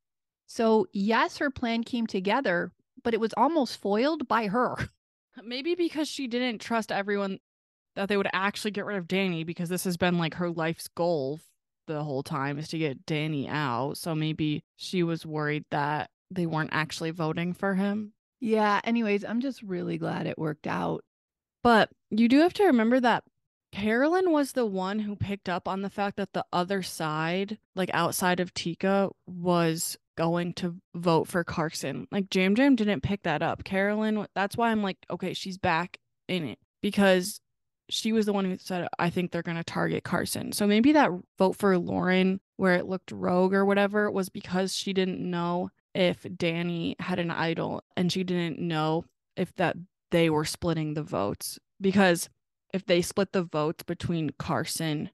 So, 0.46 0.86
yes, 0.92 1.38
her 1.38 1.50
plan 1.50 1.82
came 1.82 2.06
together, 2.06 2.72
but 3.02 3.14
it 3.14 3.20
was 3.20 3.32
almost 3.38 3.80
foiled 3.80 4.28
by 4.28 4.48
her. 4.48 4.76
Maybe 5.42 5.74
because 5.74 6.08
she 6.08 6.26
didn't 6.26 6.60
trust 6.60 6.92
everyone 6.92 7.38
that 7.96 8.10
they 8.10 8.18
would 8.18 8.28
actually 8.34 8.72
get 8.72 8.84
rid 8.84 8.98
of 8.98 9.08
Danny 9.08 9.44
because 9.44 9.70
this 9.70 9.84
has 9.84 9.96
been 9.96 10.18
like 10.18 10.34
her 10.34 10.50
life's 10.50 10.88
goal 10.88 11.40
the 11.88 12.04
whole 12.04 12.22
time 12.22 12.58
is 12.58 12.68
to 12.68 12.78
get 12.78 13.04
Danny 13.04 13.48
out. 13.48 13.98
So 13.98 14.14
maybe 14.14 14.62
she 14.76 15.02
was 15.02 15.26
worried 15.26 15.64
that 15.70 16.10
they 16.30 16.46
weren't 16.46 16.70
actually 16.72 17.10
voting 17.10 17.52
for 17.52 17.74
him. 17.74 18.12
Yeah. 18.40 18.80
Anyways, 18.84 19.24
I'm 19.24 19.40
just 19.40 19.62
really 19.62 19.98
glad 19.98 20.26
it 20.26 20.38
worked 20.38 20.68
out. 20.68 21.02
But 21.64 21.90
you 22.10 22.28
do 22.28 22.40
have 22.40 22.54
to 22.54 22.64
remember 22.64 23.00
that 23.00 23.24
Carolyn 23.72 24.30
was 24.30 24.52
the 24.52 24.66
one 24.66 25.00
who 25.00 25.16
picked 25.16 25.48
up 25.48 25.66
on 25.66 25.82
the 25.82 25.90
fact 25.90 26.16
that 26.16 26.32
the 26.32 26.44
other 26.52 26.82
side, 26.82 27.58
like 27.74 27.90
outside 27.92 28.40
of 28.40 28.54
Tika, 28.54 29.10
was 29.26 29.96
going 30.16 30.52
to 30.54 30.76
vote 30.94 31.28
for 31.28 31.44
Carson. 31.44 32.06
Like 32.10 32.34
Yam 32.34 32.56
Yam 32.56 32.76
didn't 32.76 33.02
pick 33.02 33.22
that 33.24 33.42
up. 33.42 33.64
Carolyn, 33.64 34.26
that's 34.34 34.56
why 34.56 34.70
I'm 34.70 34.82
like, 34.82 34.98
okay, 35.10 35.34
she's 35.34 35.58
back 35.58 35.98
in 36.28 36.44
it 36.44 36.58
because 36.82 37.40
she 37.88 38.12
was 38.12 38.26
the 38.26 38.32
one 38.32 38.44
who 38.44 38.58
said, 38.58 38.88
I 38.98 39.10
think 39.10 39.30
they're 39.30 39.42
going 39.42 39.56
to 39.56 39.64
target 39.64 40.04
Carson. 40.04 40.52
So 40.52 40.66
maybe 40.66 40.92
that 40.92 41.10
vote 41.38 41.56
for 41.56 41.76
Lauren, 41.78 42.40
where 42.56 42.74
it 42.74 42.86
looked 42.86 43.12
rogue 43.12 43.54
or 43.54 43.64
whatever, 43.64 44.10
was 44.10 44.28
because 44.28 44.74
she 44.74 44.92
didn't 44.92 45.20
know 45.20 45.70
if 45.94 46.26
Danny 46.36 46.96
had 47.00 47.18
an 47.18 47.30
idol 47.30 47.82
and 47.96 48.12
she 48.12 48.24
didn't 48.24 48.58
know 48.58 49.04
if 49.36 49.54
that 49.56 49.76
they 50.10 50.28
were 50.30 50.44
splitting 50.44 50.94
the 50.94 51.02
votes. 51.02 51.58
Because 51.80 52.28
if 52.72 52.84
they 52.84 53.00
split 53.02 53.32
the 53.32 53.42
votes 53.42 53.82
between 53.82 54.30
Carson 54.38 55.10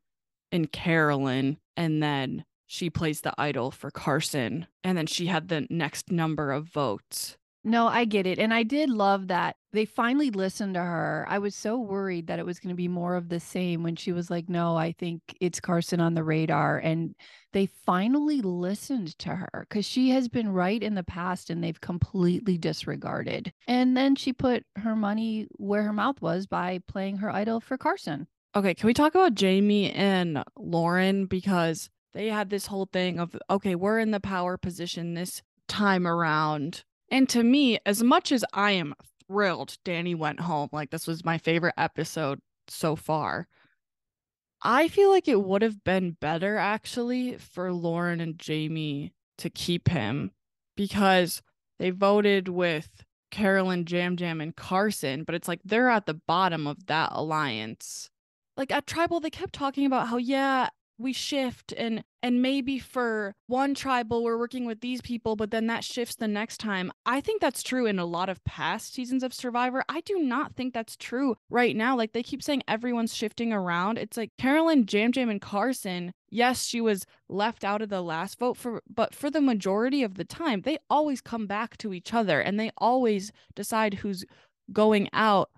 and 0.50 0.72
Carolyn, 0.72 1.58
and 1.76 2.02
then 2.02 2.44
she 2.66 2.90
plays 2.90 3.20
the 3.20 3.34
idol 3.38 3.70
for 3.70 3.90
Carson, 3.90 4.66
and 4.82 4.96
then 4.98 5.06
she 5.06 5.26
had 5.26 5.48
the 5.48 5.66
next 5.70 6.10
number 6.10 6.50
of 6.50 6.64
votes, 6.64 7.36
no, 7.64 7.86
I 7.86 8.04
get 8.04 8.26
it. 8.26 8.38
And 8.38 8.52
I 8.52 8.62
did 8.62 8.90
love 8.90 9.28
that 9.28 9.56
they 9.72 9.86
finally 9.86 10.30
listened 10.30 10.74
to 10.74 10.80
her. 10.80 11.26
I 11.28 11.38
was 11.38 11.54
so 11.54 11.78
worried 11.78 12.26
that 12.26 12.38
it 12.38 12.46
was 12.46 12.60
going 12.60 12.68
to 12.68 12.76
be 12.76 12.88
more 12.88 13.16
of 13.16 13.28
the 13.28 13.40
same 13.40 13.82
when 13.82 13.96
she 13.96 14.12
was 14.12 14.30
like, 14.30 14.48
no, 14.48 14.76
I 14.76 14.92
think 14.92 15.22
it's 15.40 15.60
Carson 15.60 16.00
on 16.00 16.14
the 16.14 16.22
radar. 16.22 16.78
And 16.78 17.14
they 17.52 17.66
finally 17.66 18.42
listened 18.42 19.18
to 19.20 19.30
her 19.30 19.66
because 19.68 19.86
she 19.86 20.10
has 20.10 20.28
been 20.28 20.52
right 20.52 20.82
in 20.82 20.94
the 20.94 21.02
past 21.02 21.48
and 21.48 21.64
they've 21.64 21.80
completely 21.80 22.58
disregarded. 22.58 23.52
And 23.66 23.96
then 23.96 24.14
she 24.14 24.32
put 24.32 24.64
her 24.76 24.94
money 24.94 25.48
where 25.56 25.84
her 25.84 25.92
mouth 25.92 26.20
was 26.20 26.46
by 26.46 26.80
playing 26.86 27.16
her 27.18 27.30
idol 27.30 27.60
for 27.60 27.78
Carson. 27.78 28.28
Okay, 28.54 28.74
can 28.74 28.86
we 28.86 28.94
talk 28.94 29.14
about 29.14 29.34
Jamie 29.34 29.90
and 29.90 30.44
Lauren? 30.56 31.26
Because 31.26 31.90
they 32.12 32.28
had 32.28 32.50
this 32.50 32.66
whole 32.66 32.88
thing 32.92 33.18
of, 33.18 33.34
okay, 33.50 33.74
we're 33.74 33.98
in 33.98 34.12
the 34.12 34.20
power 34.20 34.56
position 34.56 35.14
this 35.14 35.42
time 35.66 36.06
around. 36.06 36.84
And 37.14 37.28
to 37.28 37.44
me, 37.44 37.78
as 37.86 38.02
much 38.02 38.32
as 38.32 38.44
I 38.52 38.72
am 38.72 38.92
thrilled 39.28 39.78
Danny 39.84 40.16
went 40.16 40.40
home, 40.40 40.68
like 40.72 40.90
this 40.90 41.06
was 41.06 41.24
my 41.24 41.38
favorite 41.38 41.74
episode 41.78 42.40
so 42.66 42.96
far. 42.96 43.46
I 44.64 44.88
feel 44.88 45.10
like 45.10 45.28
it 45.28 45.40
would 45.40 45.62
have 45.62 45.84
been 45.84 46.16
better 46.20 46.56
actually 46.56 47.36
for 47.36 47.72
Lauren 47.72 48.18
and 48.18 48.36
Jamie 48.36 49.12
to 49.38 49.48
keep 49.48 49.90
him 49.90 50.32
because 50.76 51.40
they 51.78 51.90
voted 51.90 52.48
with 52.48 53.04
Carolyn, 53.30 53.84
Yam 53.88 54.16
Yam, 54.18 54.40
and 54.40 54.56
Carson, 54.56 55.22
but 55.22 55.36
it's 55.36 55.46
like 55.46 55.60
they're 55.64 55.90
at 55.90 56.06
the 56.06 56.14
bottom 56.14 56.66
of 56.66 56.86
that 56.86 57.10
alliance. 57.12 58.10
Like 58.56 58.72
at 58.72 58.88
Tribal, 58.88 59.20
they 59.20 59.30
kept 59.30 59.54
talking 59.54 59.86
about 59.86 60.08
how, 60.08 60.16
yeah, 60.16 60.68
we 60.98 61.12
shift 61.12 61.72
and 61.76 62.04
and 62.22 62.40
maybe 62.40 62.78
for 62.78 63.34
one 63.46 63.74
tribal 63.74 64.22
we're 64.22 64.38
working 64.38 64.64
with 64.64 64.80
these 64.80 65.02
people 65.02 65.36
but 65.36 65.50
then 65.50 65.66
that 65.66 65.84
shifts 65.84 66.16
the 66.16 66.28
next 66.28 66.58
time. 66.58 66.92
I 67.04 67.20
think 67.20 67.40
that's 67.40 67.62
true 67.62 67.86
in 67.86 67.98
a 67.98 68.04
lot 68.04 68.28
of 68.28 68.42
past 68.44 68.94
seasons 68.94 69.22
of 69.22 69.34
survivor. 69.34 69.84
I 69.88 70.00
do 70.00 70.18
not 70.18 70.54
think 70.54 70.72
that's 70.72 70.96
true 70.96 71.36
right 71.50 71.76
now. 71.76 71.96
Like 71.96 72.12
they 72.12 72.22
keep 72.22 72.42
saying 72.42 72.62
everyone's 72.68 73.14
shifting 73.14 73.52
around. 73.52 73.98
It's 73.98 74.16
like 74.16 74.30
carolyn 74.38 74.86
yam 74.90 75.10
yam 75.14 75.28
and 75.28 75.40
carson 75.40 76.12
yes 76.30 76.64
she 76.64 76.80
was 76.80 77.06
left 77.28 77.64
out 77.64 77.82
of 77.82 77.88
the 77.88 78.02
last 78.02 78.38
vote 78.38 78.56
for 78.56 78.82
but 78.92 79.14
for 79.14 79.30
the 79.30 79.40
majority 79.40 80.02
of 80.02 80.14
the 80.14 80.24
time 80.24 80.62
they 80.62 80.78
always 80.88 81.20
come 81.20 81.46
back 81.46 81.76
to 81.76 81.92
each 81.92 82.12
other 82.14 82.40
and 82.40 82.58
they 82.58 82.70
always 82.78 83.30
decide 83.54 83.94
who's 83.94 84.24
going 84.72 85.08
out 85.12 85.50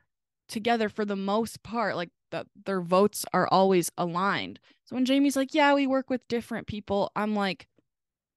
together 0.48 0.88
for 0.88 1.04
the 1.04 1.16
most 1.16 1.62
part. 1.62 1.96
Like 1.96 2.10
that 2.30 2.46
their 2.64 2.80
votes 2.80 3.24
are 3.32 3.48
always 3.48 3.90
aligned. 3.96 4.60
So 4.84 4.94
when 4.94 5.04
jamie's 5.04 5.36
like 5.36 5.52
yeah 5.52 5.74
we 5.74 5.86
work 5.86 6.08
with 6.08 6.28
different 6.28 6.68
people 6.68 7.10
i'm 7.16 7.34
like 7.34 7.66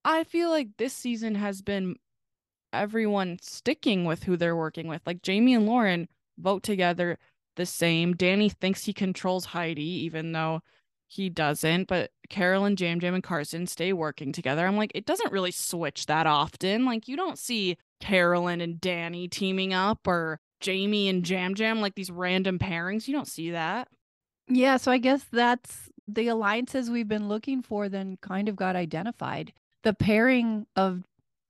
i 0.03 0.23
feel 0.23 0.49
like 0.49 0.69
this 0.77 0.93
season 0.93 1.35
has 1.35 1.61
been 1.61 1.95
everyone 2.73 3.37
sticking 3.41 4.05
with 4.05 4.23
who 4.23 4.37
they're 4.37 4.55
working 4.55 4.87
with. 4.87 5.01
Like 5.05 5.21
jamie 5.21 5.53
and 5.53 5.65
lauren 5.65 6.07
vote 6.37 6.63
together 6.63 7.17
the 7.55 7.65
same. 7.65 8.15
Danny 8.15 8.49
thinks 8.49 8.85
he 8.85 8.93
controls 8.93 9.45
heidi 9.45 10.05
even 10.05 10.31
though 10.31 10.61
he 11.07 11.29
doesn't 11.29 11.87
but 11.87 12.11
carolyn 12.29 12.75
yam 12.77 12.99
yam 13.01 13.15
and 13.15 13.23
carson 13.23 13.67
stay 13.67 13.93
working 13.93 14.31
together. 14.31 14.65
I'm 14.65 14.77
like 14.77 14.91
it 14.95 15.05
doesn't 15.05 15.31
really 15.31 15.51
switch 15.51 16.05
that 16.05 16.27
often. 16.27 16.85
Like 16.85 17.07
you 17.07 17.17
don't 17.17 17.39
see 17.39 17.77
carolyn 17.99 18.61
and 18.61 18.79
danny 18.79 19.27
teaming 19.27 19.73
up 19.73 20.07
or 20.07 20.39
Jamie 20.59 21.09
and 21.09 21.27
Yam 21.27 21.53
Yam, 21.55 21.81
like 21.81 21.95
these 21.95 22.11
random 22.11 22.59
pairings. 22.59 23.07
You 23.07 23.13
don't 23.13 23.27
see 23.27 23.51
that. 23.51 23.87
Yeah, 24.47 24.77
so 24.77 24.91
I 24.91 24.97
guess 24.97 25.23
that's 25.31 25.89
the 26.07 26.27
alliances 26.27 26.89
we've 26.89 27.07
been 27.07 27.27
looking 27.27 27.61
for, 27.61 27.87
then 27.87 28.17
kind 28.21 28.49
of 28.49 28.55
got 28.55 28.75
identified. 28.75 29.53
The 29.83 29.93
pairing 29.93 30.65
of 30.75 31.03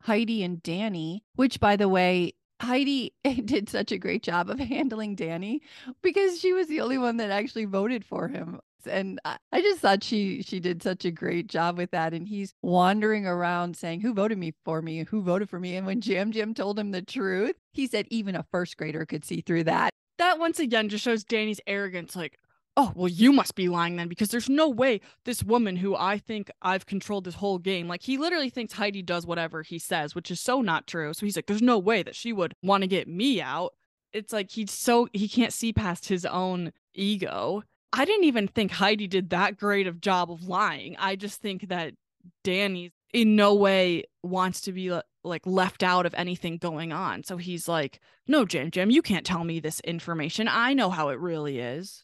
Heidi 0.03 0.43
and 0.43 0.61
Danny, 0.61 1.23
which, 1.35 1.59
by 1.59 1.75
the 1.75 1.87
way, 1.87 2.33
Heidi 2.61 3.13
did 3.45 3.69
such 3.69 3.91
a 3.91 3.97
great 3.97 4.23
job 4.23 4.49
of 4.49 4.59
handling 4.59 5.15
Danny 5.15 5.61
because 6.01 6.39
she 6.39 6.53
was 6.53 6.67
the 6.67 6.81
only 6.81 6.97
one 6.97 7.17
that 7.17 7.31
actually 7.31 7.65
voted 7.65 8.03
for 8.03 8.27
him 8.27 8.59
and 8.85 9.19
I 9.25 9.61
just 9.61 9.79
thought 9.79 10.03
she 10.03 10.41
she 10.41 10.59
did 10.59 10.83
such 10.83 11.05
a 11.05 11.11
great 11.11 11.47
job 11.47 11.77
with 11.77 11.91
that. 11.91 12.13
And 12.13 12.27
he's 12.27 12.53
wandering 12.61 13.25
around 13.25 13.75
saying, 13.77 14.01
"Who 14.01 14.13
voted 14.13 14.37
me 14.37 14.53
for 14.65 14.81
me? 14.81 15.03
Who 15.03 15.21
voted 15.21 15.49
for 15.49 15.59
me?" 15.59 15.75
And 15.75 15.85
when 15.85 16.01
Yam 16.03 16.31
Yam 16.31 16.53
told 16.53 16.79
him 16.79 16.91
the 16.91 17.01
truth, 17.01 17.55
he 17.73 17.87
said 17.87 18.07
even 18.09 18.35
a 18.35 18.45
first 18.51 18.77
grader 18.77 19.05
could 19.05 19.25
see 19.25 19.41
through 19.41 19.65
that. 19.65 19.91
That 20.17 20.39
once 20.39 20.59
again 20.59 20.89
just 20.89 21.03
shows 21.03 21.23
Danny's 21.23 21.61
arrogance. 21.67 22.15
Like, 22.15 22.37
oh 22.77 22.91
well, 22.95 23.07
you 23.09 23.33
must 23.33 23.55
be 23.55 23.69
lying 23.69 23.95
then 23.95 24.07
because 24.07 24.29
there's 24.29 24.49
no 24.49 24.69
way 24.69 25.01
this 25.25 25.43
woman 25.43 25.75
who 25.75 25.95
I 25.95 26.17
think 26.17 26.49
I've 26.61 26.85
controlled 26.85 27.25
this 27.25 27.35
whole 27.35 27.57
game. 27.59 27.87
Like 27.87 28.03
he 28.03 28.17
literally 28.17 28.49
thinks 28.49 28.73
Heidi 28.73 29.01
does 29.01 29.25
whatever 29.25 29.63
he 29.63 29.79
says, 29.79 30.15
which 30.15 30.31
is 30.31 30.39
so 30.39 30.61
not 30.61 30.87
true. 30.87 31.13
So 31.13 31.25
he's 31.25 31.35
like, 31.35 31.47
there's 31.47 31.61
no 31.61 31.77
way 31.77 32.03
that 32.03 32.15
she 32.15 32.33
would 32.33 32.53
want 32.63 32.83
to 32.83 32.87
get 32.87 33.07
me 33.07 33.41
out. 33.41 33.73
It's 34.13 34.33
like 34.33 34.51
he's 34.51 34.71
so 34.71 35.07
he 35.13 35.27
can't 35.27 35.53
see 35.53 35.73
past 35.73 36.07
his 36.07 36.25
own 36.25 36.71
ego 36.93 37.63
I 37.91 38.05
didn't 38.05 38.25
even 38.25 38.47
think 38.47 38.71
Heidi 38.71 39.07
did 39.07 39.31
that 39.31 39.57
great 39.57 39.87
of 39.87 40.01
job 40.01 40.31
of 40.31 40.43
lying. 40.43 40.95
I 40.99 41.15
just 41.15 41.41
think 41.41 41.69
that 41.69 41.93
Danny 42.43 42.91
in 43.13 43.35
no 43.35 43.55
way 43.55 44.03
wants 44.23 44.61
to 44.61 44.71
be 44.71 44.91
uh, 44.91 45.01
like 45.23 45.45
left 45.45 45.83
out 45.83 46.05
of 46.05 46.13
anything 46.15 46.57
going 46.57 46.91
on. 46.91 47.23
So 47.23 47.37
he's 47.37 47.67
like, 47.67 47.99
"No, 48.27 48.45
Jim, 48.45 48.71
Jim, 48.71 48.89
you 48.91 49.01
can't 49.01 49.25
tell 49.25 49.43
me 49.43 49.59
this 49.59 49.79
information. 49.81 50.47
I 50.47 50.73
know 50.73 50.89
how 50.89 51.09
it 51.09 51.19
really 51.19 51.59
is." 51.59 52.03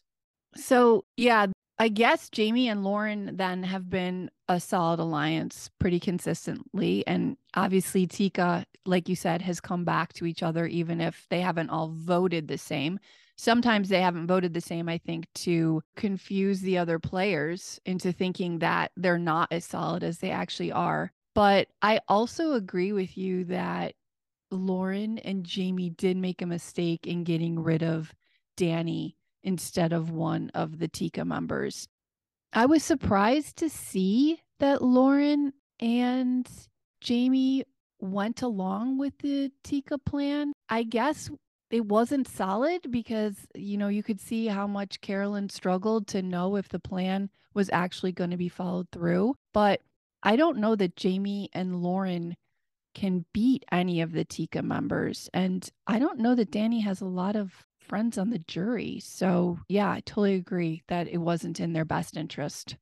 So, 0.56 1.04
yeah, 1.16 1.46
I 1.78 1.88
guess 1.88 2.30
Jamie 2.30 2.68
and 2.68 2.82
Lauren 2.82 3.36
then 3.36 3.62
have 3.62 3.90
been 3.90 4.30
a 4.48 4.58
solid 4.58 4.98
alliance 4.98 5.70
pretty 5.78 6.00
consistently. 6.00 7.06
And 7.06 7.36
obviously, 7.54 8.06
Tika, 8.06 8.64
like 8.86 9.08
you 9.08 9.16
said, 9.16 9.42
has 9.42 9.60
come 9.60 9.84
back 9.84 10.12
to 10.14 10.26
each 10.26 10.42
other, 10.42 10.66
even 10.66 11.00
if 11.00 11.26
they 11.28 11.40
haven't 11.40 11.70
all 11.70 11.88
voted 11.88 12.48
the 12.48 12.58
same 12.58 12.98
sometimes 13.36 13.88
they 13.88 14.00
haven't 14.00 14.26
voted 14.26 14.54
the 14.54 14.60
same, 14.60 14.88
I 14.88 14.98
think, 14.98 15.26
to 15.36 15.82
confuse 15.96 16.60
the 16.60 16.78
other 16.78 16.98
players 16.98 17.80
into 17.84 18.12
thinking 18.12 18.58
that 18.60 18.92
they're 18.96 19.18
not 19.18 19.48
as 19.52 19.64
solid 19.64 20.02
as 20.02 20.18
they 20.18 20.30
actually 20.30 20.72
are. 20.72 21.12
But 21.34 21.68
I 21.82 22.00
also 22.08 22.54
agree 22.54 22.92
with 22.92 23.16
you 23.18 23.44
that 23.44 23.94
Lauren 24.50 25.18
and 25.18 25.44
Jamie 25.44 25.90
did 25.90 26.16
make 26.16 26.40
a 26.40 26.46
mistake 26.46 27.06
in 27.06 27.24
getting 27.24 27.62
rid 27.62 27.82
of 27.82 28.14
Danny 28.56 29.16
instead 29.42 29.92
of 29.92 30.10
one 30.10 30.50
of 30.54 30.78
the 30.78 30.88
Tika 30.88 31.24
members. 31.24 31.88
I 32.52 32.66
was 32.66 32.82
surprised 32.82 33.56
to 33.58 33.68
see 33.68 34.40
that 34.60 34.80
Lauren 34.80 35.52
and 35.78 36.48
Jamie 37.00 37.64
went 38.00 38.42
along 38.42 38.98
with 38.98 39.18
the 39.18 39.52
Tika 39.62 39.98
plan. 39.98 40.52
I 40.68 40.84
guess 40.84 41.30
it 41.70 41.86
wasn't 41.86 42.28
solid 42.28 42.90
because 42.90 43.46
you 43.54 43.76
know 43.76 43.88
you 43.88 44.02
could 44.02 44.20
see 44.20 44.46
how 44.46 44.66
much 44.66 45.00
Carolyn 45.00 45.48
struggled 45.48 46.06
to 46.08 46.22
know 46.22 46.56
if 46.56 46.68
the 46.68 46.78
plan 46.78 47.30
was 47.54 47.70
actually 47.72 48.12
going 48.12 48.30
to 48.30 48.36
be 48.36 48.48
followed 48.48 48.88
through 48.92 49.34
but 49.52 49.80
I 50.22 50.36
don't 50.36 50.58
know 50.58 50.74
that 50.76 50.96
Jamie 50.96 51.48
and 51.52 51.82
Lauren 51.82 52.36
can 52.94 53.26
beat 53.32 53.64
any 53.70 54.00
of 54.00 54.12
the 54.12 54.24
Tika 54.24 54.62
members 54.62 55.28
and 55.34 55.68
I 55.86 55.98
don't 55.98 56.18
know 56.18 56.34
that 56.34 56.50
Danny 56.50 56.80
has 56.80 57.00
a 57.00 57.06
lot 57.06 57.36
of 57.36 57.66
friends 57.80 58.18
on 58.18 58.30
the 58.30 58.38
jury 58.38 59.00
so 59.00 59.58
yeah 59.68 59.90
I 59.90 60.00
totally 60.00 60.34
agree 60.34 60.82
that 60.88 61.08
it 61.08 61.18
wasn't 61.18 61.60
in 61.60 61.72
their 61.72 61.84
best 61.84 62.16
interest. 62.16 62.76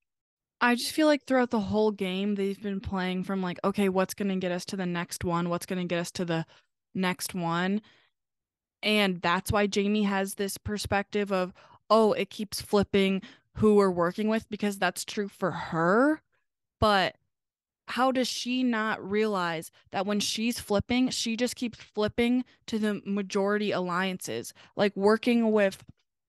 I 0.60 0.76
just 0.76 0.92
feel 0.92 1.06
like 1.06 1.26
throughout 1.26 1.50
the 1.50 1.60
whole 1.60 1.90
game 1.90 2.34
they've 2.34 2.60
been 2.60 2.80
playing 2.80 3.24
from 3.24 3.42
like 3.42 3.58
okay 3.64 3.88
what's 3.88 4.14
going 4.14 4.28
to 4.28 4.36
get 4.36 4.52
us 4.52 4.64
to 4.66 4.76
the 4.76 4.86
next 4.86 5.24
one? 5.24 5.48
What's 5.48 5.66
going 5.66 5.80
to 5.80 5.88
get 5.88 6.00
us 6.00 6.10
to 6.12 6.24
the 6.24 6.46
next 6.94 7.34
one 7.34 7.80
and 8.84 9.22
that's 9.22 9.50
why 9.50 9.66
Jamie 9.66 10.02
has 10.02 10.34
this 10.34 10.58
perspective 10.58 11.32
of, 11.32 11.54
oh, 11.88 12.12
it 12.12 12.28
keeps 12.28 12.60
flipping 12.60 13.22
who 13.56 13.76
we're 13.76 13.90
working 13.90 14.28
with 14.28 14.48
because 14.50 14.78
that's 14.78 15.04
true 15.04 15.28
for 15.28 15.50
her. 15.50 16.20
But 16.80 17.16
how 17.88 18.12
does 18.12 18.28
she 18.28 18.62
not 18.62 19.02
realize 19.02 19.70
that 19.90 20.06
when 20.06 20.20
she's 20.20 20.60
flipping, 20.60 21.08
she 21.08 21.36
just 21.36 21.56
keeps 21.56 21.78
flipping 21.78 22.44
to 22.66 22.78
the 22.78 23.00
majority 23.06 23.72
alliances, 23.72 24.52
like 24.76 24.94
working 24.94 25.50
with 25.50 25.82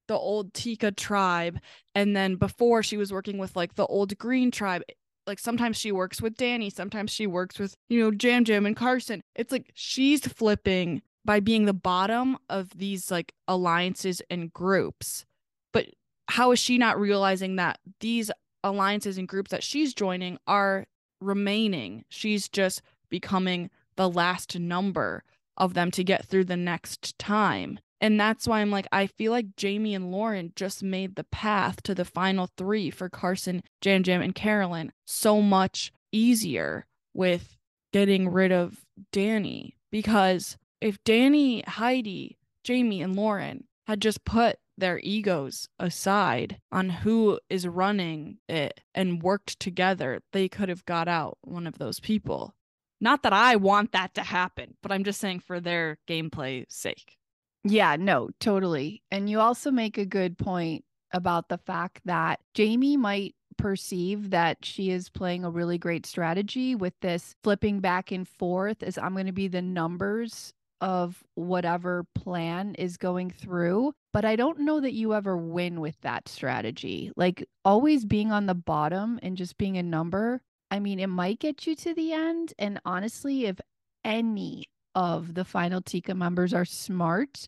the 0.07 0.15
old 0.17 0.53
Tika 0.53 0.91
tribe. 0.91 1.59
And 1.93 2.15
then 2.15 2.35
before 2.35 2.83
she 2.83 2.95
was 2.95 3.11
working 3.11 3.37
with 3.37 3.55
like 3.55 3.75
the 3.75 3.85
old 3.85 4.17
Green 4.17 4.49
tribe. 4.49 4.83
Like 5.27 5.39
sometimes 5.39 5.75
she 5.75 5.91
works 5.91 6.21
with 6.21 6.37
Danny, 6.37 6.69
sometimes 6.69 7.11
she 7.11 7.25
works 7.25 7.57
with, 7.57 7.75
you 7.89 7.99
know, 7.99 8.15
Yam 8.21 8.43
Yam 8.45 8.65
and 8.65 8.75
Carson. 8.75 9.23
It's 9.35 9.51
like 9.51 9.71
she's 9.73 10.25
flipping 10.27 11.01
by 11.25 11.39
being 11.39 11.65
the 11.65 11.73
bottom 11.73 12.37
of 12.49 12.69
these 12.77 13.11
like 13.11 13.33
alliances 13.47 14.21
and 14.29 14.53
groups. 14.53 15.25
But 15.73 15.87
how 16.29 16.51
is 16.51 16.59
she 16.59 16.77
not 16.77 16.99
realizing 16.99 17.55
that 17.55 17.79
these 17.99 18.31
alliances 18.63 19.17
and 19.17 19.27
groups 19.27 19.51
that 19.51 19.63
she's 19.63 19.93
joining 19.93 20.37
are 20.47 20.85
remaining? 21.19 22.05
She's 22.09 22.47
just 22.47 22.81
becoming 23.09 23.69
the 23.95 24.09
last 24.09 24.57
number 24.57 25.23
of 25.57 25.73
them 25.73 25.91
to 25.91 26.03
get 26.03 26.25
through 26.25 26.45
the 26.45 26.57
next 26.57 27.17
time. 27.17 27.79
And 28.01 28.19
that's 28.19 28.47
why 28.47 28.59
I'm 28.59 28.71
like, 28.71 28.87
I 28.91 29.07
feel 29.07 29.31
like 29.31 29.55
Jamie 29.55 29.95
and 29.95 30.11
Lauren 30.11 30.51
just 30.55 30.83
made 30.83 31.15
the 31.15 31.23
path 31.23 31.81
to 31.83 31.95
the 31.95 32.05
final 32.05 32.49
three 32.57 32.89
for 32.89 33.09
Carson, 33.09 33.63
Yam 33.83 34.03
Yam, 34.05 34.21
and 34.21 34.35
Carolyn 34.35 34.91
so 35.05 35.41
much 35.41 35.91
easier 36.11 36.85
with 37.13 37.57
getting 37.93 38.29
rid 38.29 38.51
of 38.51 38.85
Danny 39.11 39.77
because 39.91 40.57
if 40.85 41.03
Danny, 41.03 41.63
Heidi, 41.65 42.37
Jamie, 42.63 43.01
and 43.01 43.15
Lauren 43.15 43.63
had 43.87 43.99
just 43.99 44.23
put 44.23 44.57
their 44.77 44.99
egos 44.99 45.67
aside 45.79 46.59
on 46.71 46.89
who 46.89 47.39
is 47.49 47.67
running 47.67 48.37
it 48.47 48.81
and 48.93 49.23
worked 49.23 49.59
together, 49.59 50.21
they 50.31 50.47
could 50.47 50.69
have 50.69 50.85
got 50.85 51.07
out 51.07 51.39
one 51.41 51.65
of 51.65 51.79
those 51.79 51.99
people. 51.99 52.53
Not 53.01 53.23
that 53.23 53.33
I 53.33 53.55
want 53.55 53.93
that 53.93 54.13
to 54.13 54.21
happen, 54.21 54.75
but 54.83 54.91
I'm 54.91 55.03
just 55.03 55.19
saying 55.19 55.39
for 55.39 55.59
their 55.59 55.97
gameplay 56.07 56.65
sake. 56.69 57.17
Yeah, 57.63 57.95
no, 57.95 58.29
totally. 58.39 59.01
And 59.09 59.27
you 59.27 59.39
also 59.39 59.71
make 59.71 59.97
a 59.97 60.05
good 60.05 60.37
point 60.37 60.85
about 61.11 61.49
the 61.49 61.57
fact 61.57 62.01
that 62.05 62.41
Jamie 62.53 62.95
might 62.95 63.33
perceive 63.57 64.29
that 64.29 64.63
she 64.63 64.91
is 64.91 65.09
playing 65.09 65.45
a 65.45 65.49
really 65.49 65.79
great 65.79 66.05
strategy 66.05 66.75
with 66.75 66.93
this 67.01 67.35
flipping 67.41 67.79
back 67.79 68.11
and 68.11 68.27
forth 68.27 68.83
as 68.83 68.99
I'm 68.99 69.13
going 69.13 69.25
to 69.25 69.31
be 69.31 69.47
the 69.47 69.63
numbers 69.63 70.53
of 70.81 71.23
whatever 71.35 72.05
plan 72.15 72.75
is 72.75 72.97
going 72.97 73.31
through. 73.31 73.93
But 74.13 74.25
I 74.25 74.35
don't 74.35 74.61
know 74.61 74.79
that 74.79 74.93
you 74.93 75.13
ever 75.13 75.37
win 75.37 75.81
with 75.81 75.99
that 76.01 76.27
strategy. 76.27 77.11
Like 77.15 77.47
always 77.63 78.05
being 78.05 78.31
on 78.31 78.45
the 78.45 78.53
bottom 78.55 79.19
and 79.21 79.37
just 79.37 79.57
being 79.57 79.77
a 79.77 79.83
number. 79.83 80.41
I 80.71 80.79
mean, 80.79 80.99
it 80.99 81.07
might 81.07 81.39
get 81.39 81.67
you 81.67 81.75
to 81.75 81.93
the 81.93 82.13
end. 82.13 82.53
And 82.57 82.79
honestly, 82.85 83.45
if 83.45 83.59
any 84.03 84.65
of 84.93 85.33
the 85.33 85.45
final 85.45 85.81
Tika 85.81 86.15
members 86.15 86.53
are 86.53 86.65
smart, 86.65 87.47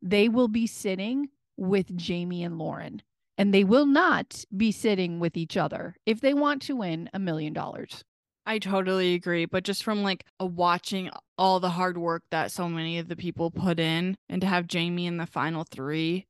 they 0.00 0.28
will 0.28 0.48
be 0.48 0.66
sitting 0.66 1.28
with 1.56 1.96
Jamie 1.96 2.44
and 2.44 2.58
Lauren 2.58 3.02
and 3.38 3.52
they 3.52 3.64
will 3.64 3.86
not 3.86 4.44
be 4.56 4.70
sitting 4.70 5.18
with 5.18 5.36
each 5.36 5.56
other 5.56 5.96
if 6.06 6.20
they 6.20 6.34
want 6.34 6.62
to 6.62 6.76
win 6.76 7.08
a 7.12 7.18
million 7.18 7.52
dollars. 7.52 8.04
I 8.44 8.58
totally 8.58 9.14
agree, 9.14 9.46
but 9.46 9.64
just 9.64 9.84
from 9.84 10.02
like 10.02 10.24
watching 10.40 11.10
all 11.38 11.60
the 11.60 11.70
hard 11.70 11.96
work 11.96 12.24
that 12.30 12.50
so 12.50 12.68
many 12.68 12.98
of 12.98 13.08
the 13.08 13.16
people 13.16 13.50
put 13.50 13.78
in 13.78 14.16
and 14.28 14.40
to 14.40 14.46
have 14.46 14.66
Jamie 14.66 15.06
in 15.06 15.16
the 15.16 15.26
final 15.26 15.64
3, 15.70 16.26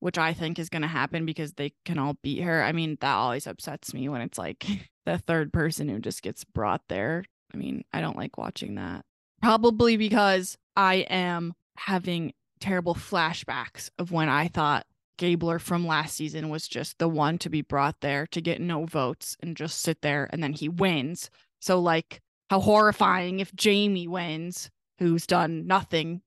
which 0.00 0.18
I 0.18 0.34
think 0.34 0.58
is 0.58 0.68
going 0.68 0.82
to 0.82 0.88
happen 0.88 1.24
because 1.24 1.54
they 1.54 1.72
can 1.84 1.98
all 1.98 2.16
beat 2.22 2.42
her. 2.42 2.62
I 2.62 2.72
mean, 2.72 2.98
that 3.00 3.14
always 3.14 3.46
upsets 3.46 3.94
me 3.94 4.08
when 4.08 4.20
it's 4.20 4.38
like 4.38 4.66
the 5.06 5.18
third 5.18 5.52
person 5.52 5.88
who 5.88 5.98
just 5.98 6.22
gets 6.22 6.44
brought 6.44 6.82
there. 6.88 7.24
I 7.52 7.56
mean, 7.56 7.84
I 7.92 8.00
don't 8.00 8.16
like 8.16 8.36
watching 8.36 8.74
that. 8.74 9.04
Probably 9.40 9.96
because 9.96 10.56
I 10.76 11.06
am 11.08 11.54
having 11.76 12.32
terrible 12.60 12.94
flashbacks 12.94 13.90
of 13.98 14.12
when 14.12 14.28
I 14.28 14.48
thought 14.48 14.86
Gabler 15.16 15.58
from 15.58 15.86
last 15.86 16.16
season 16.16 16.48
was 16.48 16.66
just 16.66 16.98
the 16.98 17.08
one 17.08 17.38
to 17.38 17.48
be 17.48 17.62
brought 17.62 18.00
there 18.00 18.26
to 18.28 18.40
get 18.40 18.60
no 18.60 18.84
votes 18.84 19.36
and 19.40 19.56
just 19.56 19.80
sit 19.80 20.02
there 20.02 20.28
and 20.30 20.42
then 20.42 20.52
he 20.52 20.68
wins. 20.68 21.30
So 21.64 21.80
like 21.80 22.20
how 22.50 22.60
horrifying 22.60 23.40
if 23.40 23.54
Jamie 23.54 24.06
wins, 24.06 24.68
who's 24.98 25.26
done 25.26 25.66
nothing 25.66 26.20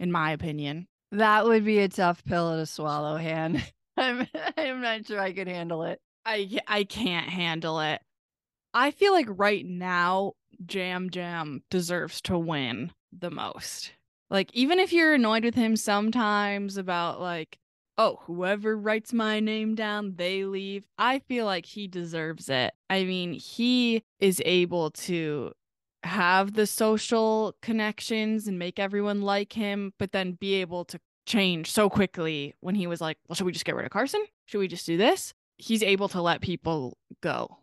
in 0.00 0.10
my 0.10 0.30
opinion. 0.30 0.88
That 1.12 1.44
would 1.44 1.62
be 1.62 1.80
a 1.80 1.90
tough 1.90 2.24
pill 2.24 2.56
to 2.56 2.64
swallow, 2.64 3.18
Han. 3.18 3.62
I'm 3.98 4.26
I'm 4.56 4.80
not 4.80 5.06
sure 5.06 5.20
I 5.20 5.34
could 5.34 5.46
handle 5.46 5.82
it. 5.82 6.00
I 6.24 6.58
I 6.66 6.84
can't 6.84 7.28
handle 7.28 7.80
it. 7.80 8.00
I 8.72 8.90
feel 8.90 9.12
like 9.12 9.26
right 9.28 9.66
now 9.66 10.32
Yam 10.70 11.10
Yam 11.12 11.64
deserves 11.68 12.22
to 12.22 12.38
win 12.38 12.90
the 13.12 13.30
most. 13.30 13.92
Like 14.30 14.50
even 14.54 14.78
if 14.78 14.90
you're 14.90 15.12
annoyed 15.12 15.44
with 15.44 15.54
him 15.54 15.76
sometimes 15.76 16.78
about 16.78 17.20
like 17.20 17.58
oh, 17.98 18.20
whoever 18.22 18.76
writes 18.76 19.12
my 19.12 19.40
name 19.40 19.74
down, 19.74 20.14
they 20.16 20.44
leave. 20.44 20.84
I 20.96 21.18
feel 21.18 21.44
like 21.44 21.66
he 21.66 21.88
deserves 21.88 22.48
it. 22.48 22.72
I 22.88 23.04
mean, 23.04 23.32
he 23.32 24.04
is 24.20 24.40
able 24.46 24.92
to 24.92 25.52
have 26.04 26.54
the 26.54 26.66
social 26.66 27.56
connections 27.60 28.46
and 28.46 28.58
make 28.58 28.78
everyone 28.78 29.20
like 29.20 29.52
him, 29.52 29.92
but 29.98 30.12
then 30.12 30.32
be 30.32 30.54
able 30.54 30.84
to 30.86 31.00
change 31.26 31.70
so 31.70 31.90
quickly 31.90 32.54
when 32.60 32.76
he 32.76 32.86
was 32.86 33.00
like, 33.00 33.18
well, 33.28 33.34
should 33.34 33.46
we 33.46 33.52
just 33.52 33.64
get 33.64 33.74
rid 33.74 33.84
of 33.84 33.90
Carson? 33.90 34.24
Should 34.46 34.60
we 34.60 34.68
just 34.68 34.86
do 34.86 34.96
this? 34.96 35.34
He's 35.56 35.82
able 35.82 36.08
to 36.10 36.22
let 36.22 36.40
people 36.40 36.96
go. 37.20 37.58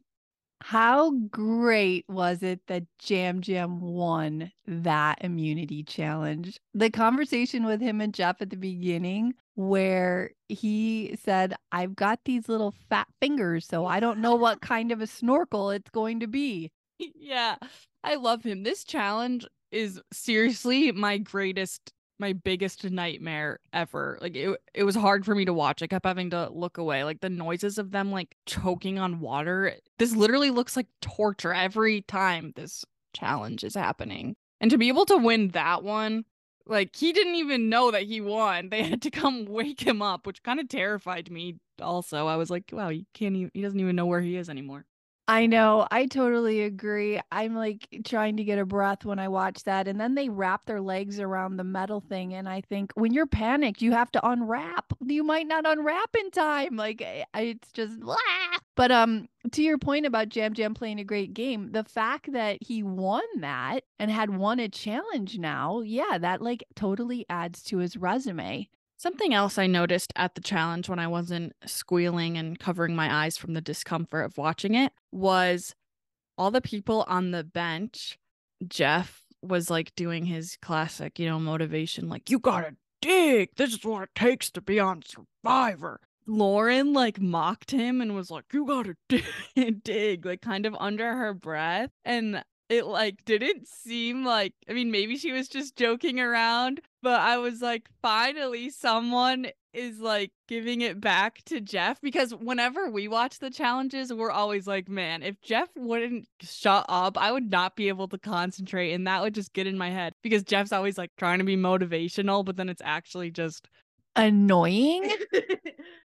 How 0.61 1.11
great 1.29 2.05
was 2.09 2.43
it 2.43 2.61
that 2.67 2.83
Yam 3.05 3.41
Yam 3.45 3.79
won 3.81 4.51
that 4.67 5.19
immunity 5.21 5.83
challenge? 5.83 6.59
The 6.73 6.89
conversation 6.89 7.65
with 7.65 7.81
him 7.81 8.01
and 8.01 8.13
Jeff 8.13 8.41
at 8.41 8.49
the 8.49 8.57
beginning, 8.57 9.33
where 9.55 10.31
he 10.47 11.17
said, 11.23 11.55
I've 11.71 11.95
got 11.95 12.19
these 12.25 12.47
little 12.47 12.73
fat 12.89 13.07
fingers, 13.19 13.65
so 13.65 13.85
I 13.85 13.99
don't 13.99 14.19
know 14.19 14.35
what 14.35 14.61
kind 14.61 14.91
of 14.91 15.01
a 15.01 15.07
snorkel 15.07 15.71
it's 15.71 15.89
going 15.89 16.19
to 16.19 16.27
be. 16.27 16.71
Yeah, 16.97 17.55
I 18.03 18.15
love 18.15 18.43
him. 18.43 18.63
This 18.63 18.83
challenge 18.83 19.45
is 19.71 20.01
seriously 20.13 20.91
my 20.91 21.17
greatest 21.17 21.91
my 22.19 22.33
biggest 22.33 22.89
nightmare 22.89 23.59
ever. 23.73 24.17
Like 24.21 24.35
it 24.35 24.57
it 24.73 24.83
was 24.83 24.95
hard 24.95 25.25
for 25.25 25.35
me 25.35 25.45
to 25.45 25.53
watch. 25.53 25.81
I 25.81 25.87
kept 25.87 26.05
having 26.05 26.29
to 26.31 26.49
look 26.49 26.77
away. 26.77 27.03
Like 27.03 27.21
the 27.21 27.29
noises 27.29 27.77
of 27.77 27.91
them 27.91 28.11
like 28.11 28.35
choking 28.45 28.99
on 28.99 29.19
water. 29.19 29.73
This 29.99 30.15
literally 30.15 30.49
looks 30.49 30.75
like 30.75 30.87
torture 31.01 31.53
every 31.53 32.01
time 32.01 32.53
this 32.55 32.85
challenge 33.13 33.63
is 33.63 33.75
happening. 33.75 34.35
And 34.61 34.71
to 34.71 34.77
be 34.77 34.87
able 34.87 35.05
to 35.07 35.17
win 35.17 35.49
that 35.49 35.83
one, 35.83 36.23
like 36.67 36.95
he 36.95 37.13
didn't 37.13 37.35
even 37.35 37.69
know 37.69 37.91
that 37.91 38.03
he 38.03 38.21
won. 38.21 38.69
They 38.69 38.83
had 38.83 39.01
to 39.03 39.11
come 39.11 39.45
wake 39.49 39.81
him 39.81 40.01
up, 40.01 40.25
which 40.25 40.43
kind 40.43 40.59
of 40.59 40.69
terrified 40.69 41.31
me 41.31 41.57
also. 41.81 42.27
I 42.27 42.35
was 42.35 42.49
like, 42.49 42.69
wow, 42.71 42.89
he 42.89 43.05
can't 43.13 43.35
even 43.35 43.51
he 43.53 43.61
doesn't 43.61 43.79
even 43.79 43.95
know 43.95 44.05
where 44.05 44.21
he 44.21 44.35
is 44.37 44.49
anymore. 44.49 44.85
I 45.27 45.47
know. 45.47 45.87
I 45.89 46.05
totally 46.05 46.61
agree. 46.61 47.19
I'm 47.31 47.55
like 47.55 47.87
trying 48.05 48.37
to 48.37 48.43
get 48.43 48.59
a 48.59 48.65
breath 48.65 49.05
when 49.05 49.17
I 49.17 49.27
watch 49.27 49.63
that. 49.63 49.87
And 49.87 49.99
then 49.99 50.13
they 50.13 50.29
wrap 50.29 50.67
their 50.67 50.81
legs 50.81 51.19
around 51.19 51.57
the 51.57 51.63
metal 51.63 51.99
thing. 51.99 52.35
And 52.35 52.47
I 52.47 52.61
think 52.61 52.91
when 52.93 53.11
you're 53.11 53.25
panicked, 53.25 53.81
you 53.81 53.91
have 53.91 54.11
to 54.11 54.27
unwrap. 54.27 54.93
You 55.03 55.23
might 55.23 55.47
not 55.47 55.65
unwrap 55.65 56.15
in 56.15 56.29
time. 56.29 56.75
Like 56.75 57.01
eh, 57.01 57.23
it's 57.33 57.71
just, 57.71 57.99
blah. 57.99 58.15
but 58.75 58.91
um, 58.91 59.27
to 59.51 59.63
your 59.63 59.79
point 59.79 60.05
about 60.05 60.35
Yam 60.35 60.53
Yam 60.55 60.75
playing 60.75 60.99
a 60.99 61.03
great 61.03 61.33
game, 61.33 61.71
the 61.71 61.83
fact 61.83 62.31
that 62.33 62.59
he 62.61 62.83
won 62.83 63.23
that 63.39 63.83
and 63.97 64.11
had 64.11 64.29
won 64.37 64.59
a 64.59 64.69
challenge 64.69 65.39
now, 65.39 65.81
yeah, 65.81 66.19
that 66.19 66.39
like 66.43 66.63
totally 66.75 67.25
adds 67.29 67.63
to 67.63 67.79
his 67.79 67.97
resume. 67.97 68.69
Something 68.97 69.33
else 69.33 69.57
I 69.57 69.67
noticed 69.67 70.13
at 70.15 70.35
the 70.35 70.41
challenge 70.41 70.87
when 70.87 70.99
I 70.99 71.07
wasn't 71.07 71.53
squealing 71.65 72.37
and 72.37 72.57
covering 72.57 72.95
my 72.95 73.23
eyes 73.23 73.37
from 73.37 73.53
the 73.53 73.61
discomfort 73.61 74.25
of 74.25 74.37
watching 74.37 74.73
it 74.73 74.93
was 75.11 75.75
all 76.37 76.51
the 76.51 76.61
people 76.61 77.05
on 77.07 77.31
the 77.31 77.43
bench. 77.43 78.17
Jeff 78.67 79.25
was 79.41 79.69
like 79.69 79.93
doing 79.95 80.25
his 80.25 80.57
classic, 80.61 81.19
you 81.19 81.27
know, 81.27 81.39
motivation, 81.39 82.07
like, 82.07 82.29
you 82.29 82.39
gotta 82.39 82.75
dig. 83.01 83.49
This 83.57 83.73
is 83.73 83.83
what 83.83 84.03
it 84.03 84.09
takes 84.15 84.49
to 84.51 84.61
be 84.61 84.79
on 84.79 85.01
Survivor. 85.03 85.99
Lauren 86.27 86.93
like 86.93 87.21
mocked 87.21 87.71
him 87.71 88.01
and 88.01 88.15
was 88.15 88.31
like, 88.31 88.45
you 88.53 88.65
gotta 88.65 88.95
dig, 89.83 90.25
like 90.25 90.41
kind 90.41 90.65
of 90.65 90.75
under 90.79 91.15
her 91.15 91.33
breath. 91.33 91.91
And 92.03 92.43
it 92.69 92.85
like 92.85 93.23
didn't 93.25 93.67
seem 93.67 94.25
like 94.25 94.53
I 94.67 94.73
mean 94.73 94.89
maybe 94.89 95.17
she 95.17 95.31
was 95.31 95.47
just 95.47 95.75
joking 95.75 96.19
around, 96.19 96.81
but 97.05 97.21
I 97.21 97.37
was 97.37 97.61
like 97.61 97.87
finally 98.01 98.71
someone 98.71 99.45
is 99.73 99.99
like 99.99 100.31
giving 100.47 100.81
it 100.81 100.99
back 100.99 101.43
to 101.45 101.61
Jeff 101.61 102.01
because 102.01 102.33
whenever 102.33 102.89
we 102.89 103.07
watch 103.07 103.37
the 103.37 103.51
challenges, 103.51 104.11
we're 104.11 104.31
always 104.31 104.65
like, 104.65 104.89
man, 104.89 105.21
if 105.21 105.39
Jeff 105.39 105.69
wouldn't 105.75 106.27
shut 106.41 106.83
up, 106.89 107.15
I 107.15 107.31
would 107.31 107.51
not 107.51 107.75
be 107.75 107.89
able 107.89 108.07
to 108.07 108.17
concentrate 108.17 108.93
and 108.93 109.05
that 109.05 109.21
would 109.21 109.35
just 109.35 109.53
get 109.53 109.67
in 109.67 109.77
my 109.77 109.91
head 109.91 110.13
because 110.23 110.41
Jeff's 110.41 110.71
always 110.71 110.97
like 110.97 111.11
trying 111.15 111.37
to 111.37 111.45
be 111.45 111.55
motivational, 111.55 112.43
but 112.43 112.57
then 112.57 112.69
it's 112.69 112.81
actually 112.83 113.29
just 113.29 113.67
annoying. 114.15 115.07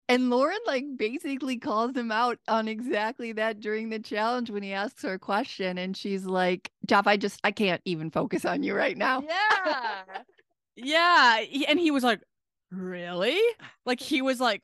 And 0.07 0.29
Lauren 0.29 0.59
like 0.67 0.85
basically 0.97 1.57
calls 1.57 1.95
him 1.95 2.11
out 2.11 2.37
on 2.47 2.67
exactly 2.67 3.31
that 3.33 3.59
during 3.59 3.89
the 3.89 3.97
challenge 3.97 4.51
when 4.51 4.61
he 4.61 4.71
asks 4.71 5.01
her 5.01 5.13
a 5.13 5.19
question 5.19 5.79
and 5.79 5.97
she's 5.97 6.25
like, 6.25 6.69
Jeff, 6.85 7.07
I 7.07 7.17
just 7.17 7.39
I 7.43 7.51
can't 7.51 7.81
even 7.85 8.11
focus 8.11 8.45
on 8.45 8.61
you 8.61 8.75
right 8.75 8.97
now. 8.97 9.23
Yeah. 9.27 10.21
Yeah. 10.75 11.41
And 11.67 11.79
he 11.79 11.91
was 11.91 12.03
like, 12.03 12.21
Really? 12.71 13.39
Like 13.85 13.99
he 13.99 14.21
was 14.21 14.39
like, 14.39 14.63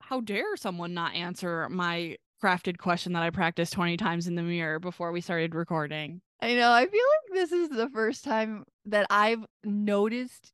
How 0.00 0.20
dare 0.20 0.56
someone 0.56 0.94
not 0.94 1.14
answer 1.14 1.68
my 1.68 2.16
crafted 2.42 2.78
question 2.78 3.12
that 3.14 3.22
I 3.22 3.30
practiced 3.30 3.72
20 3.72 3.96
times 3.96 4.26
in 4.26 4.34
the 4.34 4.42
mirror 4.42 4.78
before 4.78 5.12
we 5.12 5.20
started 5.20 5.54
recording? 5.54 6.20
I 6.40 6.54
know. 6.54 6.70
I 6.70 6.86
feel 6.86 7.00
like 7.00 7.34
this 7.34 7.52
is 7.52 7.68
the 7.68 7.88
first 7.88 8.24
time 8.24 8.64
that 8.86 9.06
I've 9.10 9.44
noticed 9.64 10.52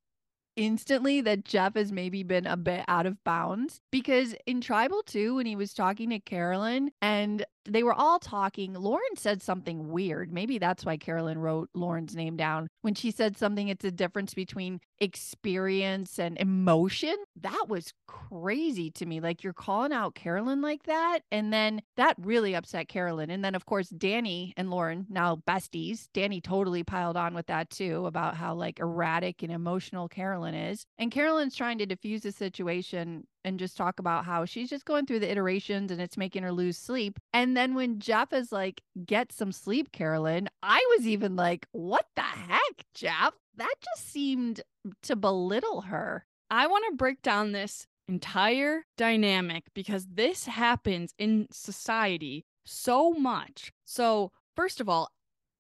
instantly 0.57 1.21
that 1.21 1.45
Jeff 1.45 1.75
has 1.75 1.91
maybe 1.91 2.23
been 2.23 2.47
a 2.47 2.57
bit 2.57 2.85
out 2.89 3.07
of 3.07 3.23
bounds 3.25 3.81
because 3.91 4.35
in 4.47 4.61
Tribal 4.61 5.03
2, 5.03 5.37
when 5.37 5.47
he 5.47 5.57
was 5.57 5.75
talking 5.75 6.11
to 6.11 6.21
Carolyn 6.21 6.91
and 7.03 7.45
they 7.65 7.83
were 7.83 7.95
all 7.95 8.19
talking, 8.19 8.75
Lauren 8.75 9.17
said 9.17 9.43
something 9.43 9.91
weird. 9.91 10.33
Maybe 10.33 10.59
that's 10.59 10.85
why 10.85 10.97
Carolyn 10.97 11.39
wrote 11.39 11.71
Lauren's 11.75 12.15
name 12.15 12.37
down. 12.37 12.69
When 12.83 12.95
she 12.95 13.11
said 13.11 13.37
something, 13.37 13.69
it's 13.69 13.85
a 13.85 13.91
difference 13.91 14.35
between 14.35 14.81
experience 15.01 16.19
and 16.19 16.39
emotion. 16.39 17.17
That 17.41 17.67
was 17.69 17.93
crazy 18.07 18.91
to 18.93 19.07
me. 19.07 19.21
Like 19.21 19.43
you're 19.43 19.53
calling 19.53 19.93
out 19.93 20.15
Carolyn 20.15 20.61
like 20.61 20.85
that. 20.85 21.21
And 21.31 21.53
then 21.53 21.83
that 21.97 22.17
really 22.19 22.55
upset 22.55 22.89
Carolyn. 22.89 23.31
And 23.31 23.45
then, 23.45 23.55
of 23.55 23.67
course, 23.67 23.89
Danny 23.89 24.55
and 24.57 24.71
Lauren, 24.71 25.07
now 25.09 25.43
besties, 25.49 26.09
Danny 26.13 26.41
totally 26.41 26.85
piled 26.85 27.17
on 27.17 27.35
with 27.35 27.47
that 27.47 27.71
too 27.71 28.07
about 28.07 28.37
how 28.37 28.55
like 28.55 28.79
erratic 28.79 29.43
and 29.43 29.53
emotional 29.53 30.09
Carolyn 30.09 30.55
is. 30.55 30.87
And 30.99 31.11
Carolyn's 31.11 31.57
trying 31.57 31.79
to 31.79 31.87
diffuse 31.87 32.23
the 32.23 32.33
situation 32.33 33.27
and 33.45 33.59
just 33.59 33.77
talk 33.77 33.99
about 33.99 34.25
how 34.25 34.45
she's 34.45 34.71
just 34.71 34.87
going 34.87 35.07
through 35.07 35.21
the 35.21 35.31
iterations 35.31 35.91
and 35.91 36.01
it's 36.01 36.17
making 36.17 36.43
her 36.43 36.53
lose 36.53 36.79
sleep. 36.79 37.19
And 37.33 37.57
then 37.57 37.75
when 37.75 37.99
Jeff 37.99 38.33
is 38.33 38.51
like, 38.51 38.81
get 39.05 39.33
some 39.33 39.53
sleep, 39.53 39.93
Carolyn, 39.93 40.49
I 40.63 40.83
was 40.97 41.07
even 41.07 41.37
like, 41.37 41.67
what 41.73 42.07
the 42.17 42.23
heck, 42.23 42.87
Jeff? 42.95 43.35
That 43.57 43.75
just 43.81 44.11
seemed 44.11 44.61
to 45.03 45.17
belittle 45.17 45.83
her. 45.83 46.27
I 46.51 46.67
want 46.67 46.85
to 46.91 46.97
break 46.97 47.23
down 47.23 47.53
this 47.53 47.87
entire 48.09 48.85
dynamic 48.97 49.65
because 49.75 50.07
this 50.13 50.47
happens 50.47 51.15
in 51.19 51.47
society 51.51 52.45
so 52.65 53.13
much. 53.13 53.73
So, 53.85 54.33
first 54.55 54.81
of 54.81 54.89
all, 54.89 55.11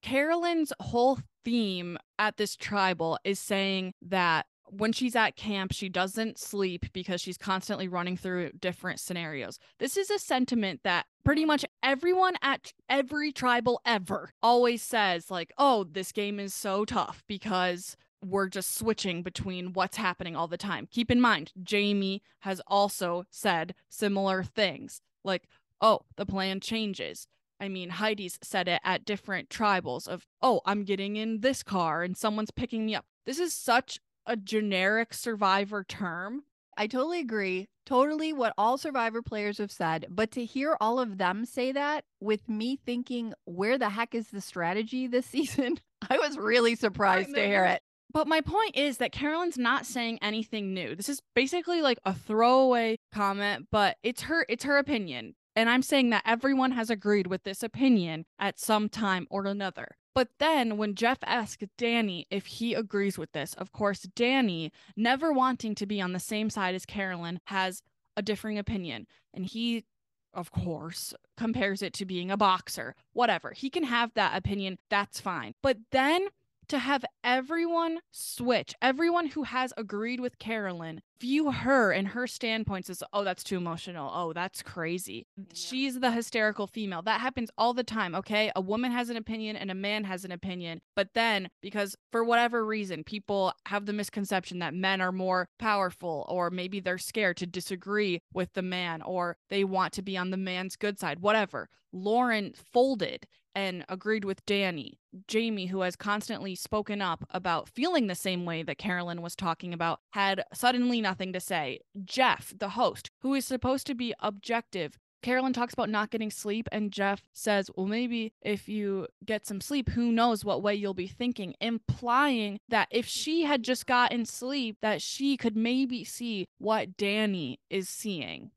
Carolyn's 0.03 0.73
whole 0.81 1.19
theme 1.45 1.99
at 2.19 2.37
this 2.37 2.57
tribal 2.57 3.19
is 3.25 3.39
saying 3.39 3.93
that 4.03 4.47
when 4.71 4.93
she's 4.93 5.17
at 5.17 5.37
camp, 5.37 5.73
she 5.73 5.89
doesn't 5.89 6.39
sleep 6.39 6.87
because 6.93 7.21
she's 7.21 7.39
constantly 7.39 7.89
running 7.89 8.17
through 8.17 8.51
different 8.61 9.01
scenarios. 9.01 9.59
This 9.79 9.97
is 9.97 10.11
a 10.11 10.19
sentiment 10.19 10.81
that 10.85 11.07
pretty 11.25 11.45
much 11.45 11.65
everyone 11.83 12.35
at 12.43 12.73
every 12.89 13.33
tribal 13.33 13.81
ever 13.85 14.31
always 14.43 14.83
says, 14.83 15.31
like, 15.31 15.53
oh, 15.59 15.85
this 15.85 16.13
game 16.13 16.41
is 16.41 16.55
so 16.55 16.85
tough 16.85 17.23
because 17.29 17.97
we're 18.25 18.49
just 18.49 18.77
switching 18.77 19.23
between 19.23 19.73
what's 19.75 19.97
happening 19.97 20.35
all 20.35 20.49
the 20.49 20.57
time. 20.57 20.89
Keep 20.91 21.11
in 21.11 21.21
mind, 21.21 21.53
Jamie 21.63 22.23
has 22.41 22.61
also 22.67 23.25
said 23.31 23.75
similar 23.89 24.43
things 24.43 25.01
like, 25.25 25.45
oh, 25.81 26.01
the 26.17 26.27
plan 26.27 26.61
changes. 26.61 27.27
I 27.61 27.69
mean, 27.69 27.91
Heidi's 27.91 28.39
said 28.43 28.69
it 28.69 28.81
at 28.85 29.05
different 29.05 29.49
tribals 29.49 30.09
of, 30.09 30.27
oh, 30.43 30.61
I'm 30.67 30.85
getting 30.85 31.17
in 31.17 31.41
this 31.41 31.63
car 31.63 32.03
and 32.03 32.17
someone's 32.17 32.51
picking 32.51 32.87
me 32.87 32.95
up. 32.95 33.05
This 33.27 33.39
is 33.39 33.55
such 33.55 34.01
a 34.27 34.37
generic 34.37 35.15
survivor 35.15 35.85
term. 35.85 36.43
I 36.77 36.87
totally 36.87 37.21
agree. 37.21 37.67
Totally 37.87 38.33
what 38.33 38.55
all 38.59 38.79
survivor 38.79 39.23
players 39.23 39.59
have 39.59 39.71
said. 39.71 40.07
But 40.09 40.31
to 40.33 40.45
hear 40.45 40.77
all 40.81 40.99
of 40.99 41.19
them 41.19 41.45
say 41.45 41.73
that 41.73 42.05
with 42.21 42.49
me 42.49 42.79
thinking, 42.85 43.35
where 43.45 43.79
the 43.79 43.91
heck 43.91 44.15
is 44.15 44.29
the 44.29 44.41
strategy 44.41 45.07
this 45.07 45.27
season? 45.35 45.79
I 46.09 46.19
was 46.19 46.37
really 46.37 46.75
surprised 46.75 47.35
to 47.35 47.47
hear 47.47 47.65
it. 47.65 47.83
But 48.13 48.29
my 48.29 48.41
point 48.41 48.77
is 48.77 48.99
that 48.99 49.11
Carolyn's 49.13 49.59
not 49.59 49.87
saying 49.87 50.21
anything 50.23 50.73
new. 50.73 50.95
This 50.95 51.09
is 51.09 51.21
basically 51.35 51.83
like 51.83 51.99
a 52.05 52.15
throwaway 52.15 52.97
comment, 53.13 53.67
but 53.73 53.97
it's 54.05 54.23
her 54.23 54.47
it's 54.49 54.65
her 54.65 54.79
opinion. 54.79 55.35
And 55.57 55.69
I'm 55.69 55.83
saying 55.83 56.11
that 56.11 56.23
everyone 56.25 56.73
has 56.73 56.91
agreed 56.91 57.27
with 57.27 57.43
this 57.43 57.63
opinion 57.63 58.25
at 58.39 58.61
some 58.61 58.89
time 58.89 59.27
or 59.31 59.47
another. 59.47 59.97
But 60.15 60.29
then 60.39 60.77
when 60.77 60.95
Jeff 60.95 61.19
asks 61.25 61.65
Danny 61.77 62.27
if 62.31 62.47
he 62.47 62.75
agrees 62.75 63.19
with 63.19 63.33
this, 63.33 63.55
of 63.55 63.73
course, 63.73 64.03
Danny, 64.03 64.73
never 64.97 65.33
wanting 65.33 65.75
to 65.75 65.87
be 65.87 66.01
on 66.01 66.13
the 66.13 66.21
same 66.21 66.51
side 66.51 66.75
as 66.75 66.87
Carolyn, 66.87 67.41
has 67.47 67.83
a 68.17 68.23
differing 68.23 68.59
opinion. 68.59 69.07
And 69.33 69.45
he, 69.45 69.85
of 70.33 70.53
course, 70.53 71.15
compares 71.37 71.83
it 71.83 71.93
to 71.95 72.05
being 72.05 72.31
a 72.31 72.37
boxer. 72.37 72.95
Whatever. 73.13 73.53
He 73.53 73.71
can 73.71 73.85
have 73.85 74.15
that 74.15 74.37
opinion. 74.37 74.79
That's 74.89 75.21
fine. 75.21 75.55
But 75.63 75.79
then 75.91 76.29
to 76.69 76.79
have 76.79 77.05
everyone 77.23 78.01
switch, 78.11 78.75
everyone 78.81 79.29
who 79.29 79.45
has 79.45 79.73
agreed 79.77 80.21
with 80.21 80.39
Carolyn, 80.39 81.01
view 81.21 81.51
her 81.51 81.91
and 81.93 82.09
her 82.09 82.27
standpoints 82.27 82.91
as, 82.91 83.03
oh, 83.13 83.25
that's 83.25 83.45
too 83.45 83.57
emotional. 83.57 84.11
Oh, 84.15 84.33
that's 84.33 84.63
crazy. 84.63 85.27
Yeah. 85.37 85.45
She's 85.55 86.01
the 86.01 86.11
hysterical 86.11 86.67
female. 86.67 87.03
That 87.03 87.21
happens 87.21 87.51
all 87.57 87.73
the 87.73 87.85
time, 87.85 88.15
okay? 88.15 88.53
A 88.55 88.61
woman 88.61 88.93
has 88.93 89.11
an 89.11 89.17
opinion 89.17 89.57
and 89.57 89.71
a 89.71 89.75
man 89.75 90.05
has 90.05 90.25
an 90.25 90.33
opinion. 90.33 90.81
But 90.95 91.15
then, 91.15 91.49
because 91.63 91.97
for 92.13 92.25
whatever 92.25 92.65
reason, 92.65 93.05
people 93.05 93.53
have 93.67 93.87
the 93.87 93.93
misconception 93.93 94.59
that 94.59 94.75
men 94.75 95.01
are 95.01 95.13
more 95.13 95.49
powerful, 95.59 96.27
or 96.29 96.51
maybe 96.51 96.81
they're 96.81 96.99
scared 96.99 97.37
to 97.39 97.47
disagree 97.47 98.21
with 98.33 98.53
the 98.53 98.63
man, 98.63 99.01
or 99.03 99.37
they 99.49 99.65
want 99.65 99.93
to 99.95 100.03
be 100.03 100.17
on 100.17 100.31
the 100.31 100.37
man's 100.37 100.77
good 100.77 100.99
side, 100.99 101.21
whatever. 101.21 101.69
Lauren 101.93 102.53
folded 102.73 103.27
and 103.55 103.85
agreed 103.89 104.25
with 104.25 104.45
Danny. 104.47 104.99
Jamie, 105.29 105.67
who 105.67 105.81
has 105.83 105.97
constantly 105.97 106.55
spoken 106.55 107.01
up 107.01 107.25
about 107.31 107.69
feeling 107.69 108.07
the 108.07 108.15
same 108.15 108.45
way 108.45 108.63
that 108.63 108.79
Carolyn 108.79 109.23
was 109.23 109.37
talking 109.37 109.73
about, 109.73 110.01
had 110.11 110.45
suddenly 110.53 111.01
nothing 111.01 111.33
to 111.33 111.41
say. 111.41 111.81
Jeff, 112.05 112.53
the 112.57 112.71
host, 112.71 113.11
who 113.21 113.35
is 113.35 113.45
supposed 113.45 113.87
to 113.87 113.95
be 113.95 114.15
objective, 114.21 114.99
Carolyn 115.25 115.55
talks 115.55 115.73
about 115.73 115.89
not 115.89 116.11
getting 116.11 116.31
sleep, 116.31 116.69
and 116.71 116.93
Jeff 116.93 117.23
says, 117.33 117.71
Well, 117.75 117.87
maybe 117.87 118.35
if 118.43 118.69
you 118.69 119.07
get 119.25 119.47
some 119.47 119.63
sleep, 119.63 119.89
who 119.89 120.13
knows 120.13 120.45
what 120.45 120.63
way 120.63 120.75
you'll 120.75 120.93
be 120.93 121.07
thinking, 121.07 121.55
implying 121.63 122.61
that 122.69 122.89
if 122.91 123.07
she 123.07 123.45
had 123.45 123.63
just 123.63 123.87
gotten 123.87 124.27
sleep, 124.27 124.77
that 124.83 125.01
she 125.01 125.39
could 125.39 125.57
maybe 125.57 126.05
see 126.05 126.47
what 126.59 126.99
Danny 126.99 127.59
is 127.71 127.89
seeing. 127.89 128.51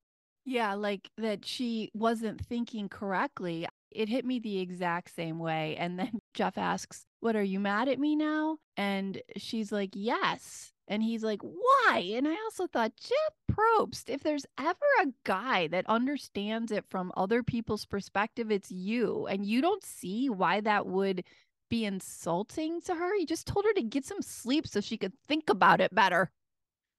Yeah, 0.44 0.74
like 0.76 1.10
that 1.18 1.46
she 1.46 1.90
wasn't 1.94 2.46
thinking 2.46 2.90
correctly. 2.90 3.68
It 3.92 4.10
hit 4.10 4.26
me 4.26 4.40
the 4.40 4.60
exact 4.60 5.14
same 5.16 5.40
way. 5.40 5.76
And 5.78 6.00
then 6.00 6.20
Jeff 6.34 6.58
asks, 6.58 7.06
What 7.20 7.36
are 7.36 7.44
you 7.44 7.60
mad 7.60 7.88
at 7.88 8.00
me 8.00 8.16
now? 8.16 8.58
And 8.76 9.22
she's 9.38 9.72
like, 9.72 9.92
Yes. 9.94 10.72
And 10.88 11.04
he's 11.04 11.24
like, 11.24 11.42
Why? 11.42 12.14
And 12.16 12.28
I 12.28 12.36
also 12.46 12.68
thought, 12.68 12.94
Jeff 12.96 13.56
Probst, 13.56 14.10
if 14.10 14.24
there's 14.24 14.46
ever 14.60 14.78
a 15.02 15.08
guy 15.24 15.68
that 15.68 15.86
understands 15.88 16.72
it 16.72 16.86
from 16.90 17.12
other 17.18 17.44
people's 17.44 17.86
perspective, 17.86 18.52
it's 18.52 18.72
you. 18.72 19.28
And 19.28 19.46
you 19.46 19.62
don't 19.62 19.84
see 19.84 20.30
why 20.30 20.62
that 20.62 20.88
would 20.88 21.24
be 21.70 21.86
insulting 21.86 22.82
to 22.82 22.96
her. 22.96 23.18
He 23.18 23.26
just 23.26 23.48
told 23.48 23.66
her 23.66 23.74
to 23.74 23.84
get 23.84 24.06
some 24.06 24.22
sleep 24.22 24.68
so 24.68 24.80
she 24.80 24.98
could 24.98 25.14
think 25.28 25.50
about 25.50 25.82
it 25.82 25.94
better. 25.94 26.32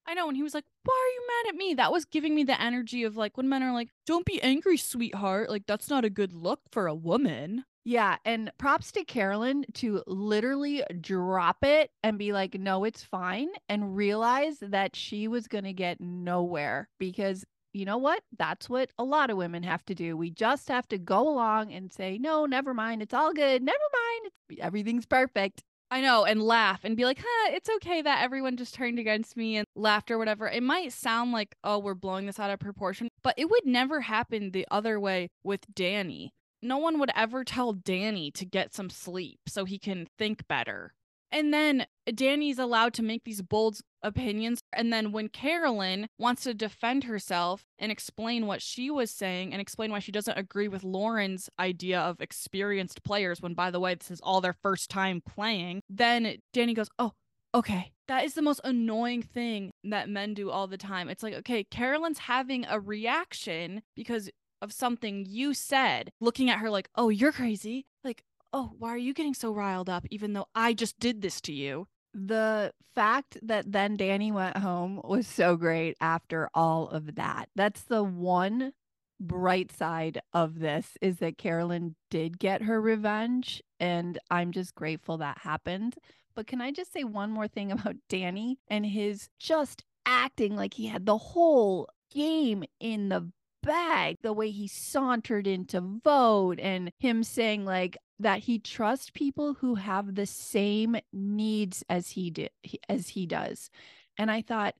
I 0.08 0.14
know. 0.14 0.26
And 0.26 0.36
he 0.36 0.42
was 0.42 0.54
like, 0.54 0.64
Why 0.84 0.94
are 0.94 1.14
you 1.14 1.26
mad 1.26 1.54
at 1.54 1.58
me? 1.58 1.74
That 1.74 1.92
was 1.92 2.06
giving 2.06 2.34
me 2.34 2.42
the 2.42 2.60
energy 2.60 3.04
of 3.04 3.16
like 3.18 3.36
when 3.36 3.48
men 3.48 3.62
are 3.62 3.74
like, 3.74 3.90
Don't 4.06 4.24
be 4.24 4.42
angry, 4.42 4.78
sweetheart. 4.78 5.50
Like, 5.50 5.66
that's 5.66 5.90
not 5.90 6.06
a 6.06 6.10
good 6.10 6.32
look 6.32 6.60
for 6.72 6.86
a 6.86 6.94
woman. 6.94 7.66
Yeah. 7.84 8.16
And 8.24 8.50
props 8.58 8.90
to 8.92 9.04
Carolyn 9.04 9.66
to 9.74 10.02
literally 10.06 10.82
drop 11.00 11.58
it 11.62 11.90
and 12.02 12.18
be 12.18 12.32
like, 12.32 12.58
No, 12.58 12.84
it's 12.84 13.04
fine. 13.04 13.48
And 13.68 13.94
realize 13.94 14.58
that 14.60 14.96
she 14.96 15.28
was 15.28 15.46
going 15.46 15.64
to 15.64 15.74
get 15.74 16.00
nowhere 16.00 16.88
because 16.98 17.44
you 17.74 17.84
know 17.84 17.98
what? 17.98 18.22
That's 18.38 18.68
what 18.70 18.90
a 18.98 19.04
lot 19.04 19.28
of 19.28 19.36
women 19.36 19.62
have 19.62 19.84
to 19.86 19.94
do. 19.94 20.16
We 20.16 20.30
just 20.30 20.68
have 20.68 20.88
to 20.88 20.96
go 20.96 21.28
along 21.28 21.70
and 21.74 21.92
say, 21.92 22.16
No, 22.16 22.46
never 22.46 22.72
mind. 22.72 23.02
It's 23.02 23.14
all 23.14 23.34
good. 23.34 23.62
Never 23.62 23.78
mind. 23.92 24.32
It's, 24.48 24.60
everything's 24.62 25.04
perfect. 25.04 25.62
I 25.90 26.02
know, 26.02 26.24
and 26.24 26.42
laugh 26.42 26.80
and 26.84 26.96
be 26.96 27.04
like, 27.04 27.18
huh, 27.20 27.50
it's 27.54 27.70
okay 27.76 28.02
that 28.02 28.22
everyone 28.22 28.56
just 28.58 28.74
turned 28.74 28.98
against 28.98 29.36
me 29.36 29.56
and 29.56 29.66
laughed 29.74 30.10
or 30.10 30.18
whatever. 30.18 30.46
It 30.46 30.62
might 30.62 30.92
sound 30.92 31.32
like, 31.32 31.54
oh, 31.64 31.78
we're 31.78 31.94
blowing 31.94 32.26
this 32.26 32.38
out 32.38 32.50
of 32.50 32.58
proportion, 32.58 33.08
but 33.22 33.34
it 33.38 33.48
would 33.50 33.64
never 33.64 34.02
happen 34.02 34.50
the 34.50 34.66
other 34.70 35.00
way 35.00 35.28
with 35.42 35.74
Danny. 35.74 36.32
No 36.60 36.76
one 36.76 36.98
would 36.98 37.10
ever 37.14 37.42
tell 37.42 37.72
Danny 37.72 38.30
to 38.32 38.44
get 38.44 38.74
some 38.74 38.90
sleep 38.90 39.40
so 39.46 39.64
he 39.64 39.78
can 39.78 40.08
think 40.18 40.46
better. 40.46 40.92
And 41.30 41.52
then 41.52 41.86
Danny's 42.14 42.58
allowed 42.58 42.94
to 42.94 43.02
make 43.02 43.24
these 43.24 43.42
bold 43.42 43.80
opinions. 44.02 44.60
And 44.72 44.92
then 44.92 45.12
when 45.12 45.28
Carolyn 45.28 46.08
wants 46.18 46.44
to 46.44 46.54
defend 46.54 47.04
herself 47.04 47.64
and 47.78 47.92
explain 47.92 48.46
what 48.46 48.62
she 48.62 48.90
was 48.90 49.10
saying 49.10 49.52
and 49.52 49.60
explain 49.60 49.90
why 49.90 49.98
she 49.98 50.12
doesn't 50.12 50.38
agree 50.38 50.68
with 50.68 50.84
Lauren's 50.84 51.50
idea 51.58 52.00
of 52.00 52.20
experienced 52.20 53.04
players, 53.04 53.42
when 53.42 53.54
by 53.54 53.70
the 53.70 53.80
way, 53.80 53.94
this 53.94 54.10
is 54.10 54.20
all 54.22 54.40
their 54.40 54.56
first 54.62 54.90
time 54.90 55.20
playing, 55.20 55.82
then 55.90 56.36
Danny 56.52 56.74
goes, 56.74 56.88
Oh, 56.98 57.12
okay. 57.54 57.92
That 58.06 58.24
is 58.24 58.32
the 58.32 58.42
most 58.42 58.62
annoying 58.64 59.22
thing 59.22 59.70
that 59.84 60.08
men 60.08 60.32
do 60.32 60.50
all 60.50 60.66
the 60.66 60.78
time. 60.78 61.10
It's 61.10 61.22
like, 61.22 61.34
okay, 61.34 61.64
Carolyn's 61.64 62.20
having 62.20 62.64
a 62.64 62.80
reaction 62.80 63.82
because 63.94 64.30
of 64.62 64.72
something 64.72 65.26
you 65.28 65.54
said, 65.54 66.10
looking 66.20 66.50
at 66.50 66.58
her 66.58 66.70
like, 66.70 66.88
oh, 66.94 67.08
you're 67.08 67.32
crazy. 67.32 67.86
Like, 68.02 68.22
oh, 68.52 68.72
why 68.78 68.90
are 68.90 68.98
you 68.98 69.14
getting 69.14 69.34
so 69.34 69.52
riled 69.52 69.88
up 69.88 70.06
even 70.10 70.32
though 70.32 70.46
I 70.54 70.72
just 70.72 70.98
did 70.98 71.22
this 71.22 71.40
to 71.42 71.52
you? 71.52 71.86
The 72.14 72.72
fact 72.94 73.38
that 73.42 73.70
then 73.70 73.96
Danny 73.96 74.32
went 74.32 74.56
home 74.56 75.00
was 75.04 75.26
so 75.26 75.56
great 75.56 75.96
after 76.00 76.48
all 76.54 76.88
of 76.88 77.14
that. 77.16 77.48
That's 77.54 77.82
the 77.82 78.02
one 78.02 78.72
bright 79.20 79.72
side 79.72 80.20
of 80.32 80.60
this 80.60 80.96
is 81.00 81.18
that 81.18 81.38
Carolyn 81.38 81.96
did 82.10 82.38
get 82.38 82.62
her 82.62 82.80
revenge 82.80 83.62
and 83.80 84.18
I'm 84.30 84.52
just 84.52 84.74
grateful 84.74 85.18
that 85.18 85.38
happened. 85.38 85.96
But 86.34 86.46
can 86.46 86.60
I 86.60 86.70
just 86.70 86.92
say 86.92 87.04
one 87.04 87.30
more 87.30 87.48
thing 87.48 87.72
about 87.72 87.96
Danny 88.08 88.58
and 88.68 88.86
his 88.86 89.28
just 89.38 89.84
acting 90.06 90.56
like 90.56 90.74
he 90.74 90.86
had 90.86 91.04
the 91.04 91.18
whole 91.18 91.88
game 92.10 92.64
in 92.80 93.08
the 93.08 93.30
bag, 93.62 94.16
the 94.22 94.32
way 94.32 94.50
he 94.50 94.66
sauntered 94.68 95.46
into 95.46 95.80
vote 95.80 96.58
and 96.60 96.90
him 96.98 97.22
saying 97.22 97.64
like 97.64 97.96
that 98.18 98.40
he 98.40 98.58
trusts 98.58 99.10
people 99.10 99.54
who 99.54 99.76
have 99.76 100.14
the 100.14 100.26
same 100.26 100.96
needs 101.12 101.84
as 101.88 102.10
he 102.10 102.30
did 102.30 102.50
as 102.88 103.08
he 103.10 103.26
does. 103.26 103.70
And 104.16 104.30
I 104.30 104.42
thought, 104.42 104.74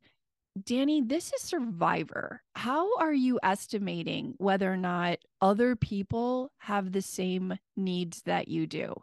Danny, 0.64 1.00
this 1.00 1.32
is 1.32 1.42
survivor. 1.42 2.42
How 2.54 2.96
are 2.98 3.14
you 3.14 3.38
estimating 3.42 4.34
whether 4.38 4.72
or 4.72 4.76
not 4.76 5.18
other 5.40 5.76
people 5.76 6.50
have 6.58 6.90
the 6.90 7.02
same 7.02 7.58
needs 7.76 8.22
that 8.22 8.48
you 8.48 8.66
do? 8.66 8.94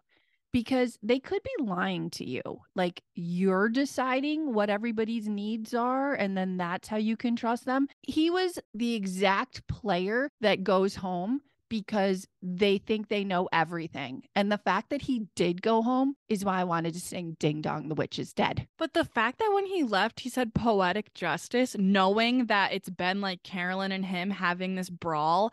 Because 0.55 0.97
they 1.03 1.19
could 1.19 1.41
be 1.43 1.65
lying 1.65 2.09
to 2.11 2.23
you. 2.23 2.41
Like 2.77 3.03
you're 3.13 3.67
deciding 3.67 4.53
what 4.53 4.69
everybody's 4.69 5.27
needs 5.27 5.73
are, 5.73 6.13
and 6.13 6.37
then 6.37 6.55
that's 6.55 6.87
how 6.87 6.95
you 6.95 7.17
can 7.17 7.35
trust 7.35 7.65
them. 7.65 7.89
He 8.01 8.29
was 8.29 8.57
the 8.73 8.95
exact 8.95 9.67
player 9.67 10.29
that 10.39 10.63
goes 10.63 10.95
home 10.95 11.41
because 11.67 12.25
they 12.41 12.77
think 12.77 13.09
they 13.09 13.25
know 13.25 13.49
everything. 13.51 14.23
And 14.33 14.49
the 14.49 14.57
fact 14.57 14.91
that 14.91 15.01
he 15.01 15.27
did 15.35 15.61
go 15.61 15.81
home 15.81 16.15
is 16.29 16.45
why 16.45 16.61
I 16.61 16.63
wanted 16.63 16.93
to 16.93 17.01
sing 17.01 17.35
Ding 17.37 17.61
Dong, 17.61 17.89
the 17.89 17.95
witch 17.95 18.17
is 18.17 18.31
dead. 18.31 18.65
But 18.77 18.93
the 18.93 19.03
fact 19.03 19.39
that 19.39 19.51
when 19.53 19.65
he 19.65 19.83
left, 19.83 20.21
he 20.21 20.29
said 20.29 20.53
poetic 20.53 21.13
justice, 21.13 21.75
knowing 21.77 22.45
that 22.45 22.71
it's 22.71 22.89
been 22.89 23.19
like 23.19 23.43
Carolyn 23.43 23.91
and 23.91 24.05
him 24.05 24.29
having 24.29 24.75
this 24.75 24.89
brawl, 24.89 25.51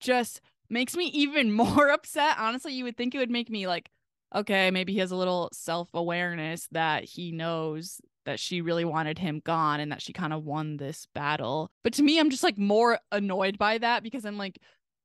just 0.00 0.40
makes 0.68 0.96
me 0.96 1.06
even 1.06 1.50
more 1.64 1.90
upset. 1.90 2.36
Honestly, 2.38 2.72
you 2.72 2.84
would 2.84 2.96
think 2.96 3.14
it 3.14 3.18
would 3.18 3.30
make 3.30 3.50
me 3.50 3.66
like, 3.66 3.90
okay, 4.34 4.70
maybe 4.70 4.92
he 4.92 4.98
has 5.00 5.10
a 5.10 5.16
little 5.16 5.48
self 5.52 5.88
awareness 5.94 6.68
that 6.72 7.04
he 7.04 7.32
knows 7.32 8.00
that 8.24 8.38
she 8.38 8.60
really 8.60 8.84
wanted 8.84 9.18
him 9.18 9.40
gone 9.44 9.80
and 9.80 9.90
that 9.92 10.02
she 10.02 10.12
kind 10.12 10.32
of 10.32 10.44
won 10.44 10.76
this 10.76 11.06
battle. 11.14 11.70
But 11.82 11.94
to 11.94 12.02
me, 12.02 12.18
I'm 12.18 12.30
just 12.30 12.44
like 12.44 12.58
more 12.58 12.98
annoyed 13.10 13.58
by 13.58 13.78
that 13.78 14.02
because 14.02 14.24
I'm 14.24 14.38
like, 14.38 14.58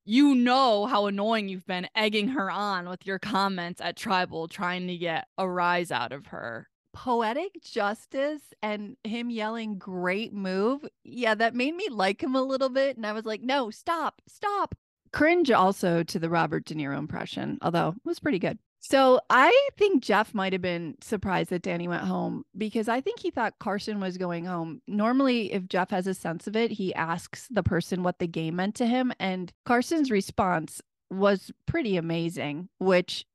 you 0.05 0.35
know 0.35 0.85
how 0.85 1.07
annoying 1.07 1.49
you've 1.49 1.65
been 1.65 1.87
egging 1.95 2.29
her 2.29 2.49
on 2.49 2.87
with 2.87 3.05
your 3.05 3.19
comments 3.19 3.81
at 3.81 3.97
Tribal, 3.97 4.47
trying 4.47 4.87
to 4.87 4.95
get 4.97 5.27
a 5.37 5.49
rise 5.49 5.91
out 5.91 6.13
of 6.13 6.27
her. 6.27 6.69
Poetic 6.93 7.61
justice 7.61 8.41
and 8.63 8.95
him 9.03 9.29
yelling, 9.29 9.77
great 9.77 10.33
move. 10.33 10.85
Yeah, 11.03 11.35
that 11.35 11.55
made 11.55 11.75
me 11.75 11.89
like 11.91 12.23
him 12.23 12.35
a 12.35 12.41
little 12.41 12.69
bit. 12.69 12.95
And 12.95 13.05
I 13.05 13.11
was 13.11 13.25
like, 13.25 13.41
no, 13.41 13.69
stop, 13.69 14.21
stop. 14.27 14.75
Cringe 15.11 15.51
also 15.51 16.03
to 16.03 16.19
the 16.19 16.29
Robert 16.29 16.65
De 16.65 16.75
Niro 16.75 16.97
impression, 16.97 17.57
although 17.61 17.89
it 17.89 18.05
was 18.05 18.19
pretty 18.19 18.39
good. 18.39 18.57
So 18.79 19.19
I 19.29 19.69
think 19.77 20.03
Jeff 20.03 20.33
might 20.33 20.53
have 20.53 20.61
been 20.61 20.95
surprised 21.01 21.49
that 21.49 21.63
Danny 21.63 21.87
went 21.87 22.03
home 22.03 22.45
because 22.57 22.87
I 22.87 23.01
think 23.01 23.19
he 23.19 23.31
thought 23.31 23.59
Carson 23.59 23.99
was 23.99 24.17
going 24.17 24.45
home. 24.45 24.81
Normally, 24.87 25.51
if 25.51 25.67
Jeff 25.67 25.89
has 25.89 26.07
a 26.07 26.13
sense 26.13 26.47
of 26.47 26.55
it, 26.55 26.71
he 26.71 26.93
asks 26.93 27.47
the 27.49 27.63
person 27.63 28.03
what 28.03 28.19
the 28.19 28.27
game 28.27 28.55
meant 28.55 28.75
to 28.75 28.85
him. 28.85 29.11
And 29.19 29.51
Carson's 29.65 30.11
response 30.11 30.81
was 31.09 31.51
pretty 31.65 31.97
amazing, 31.97 32.69
which 32.79 33.25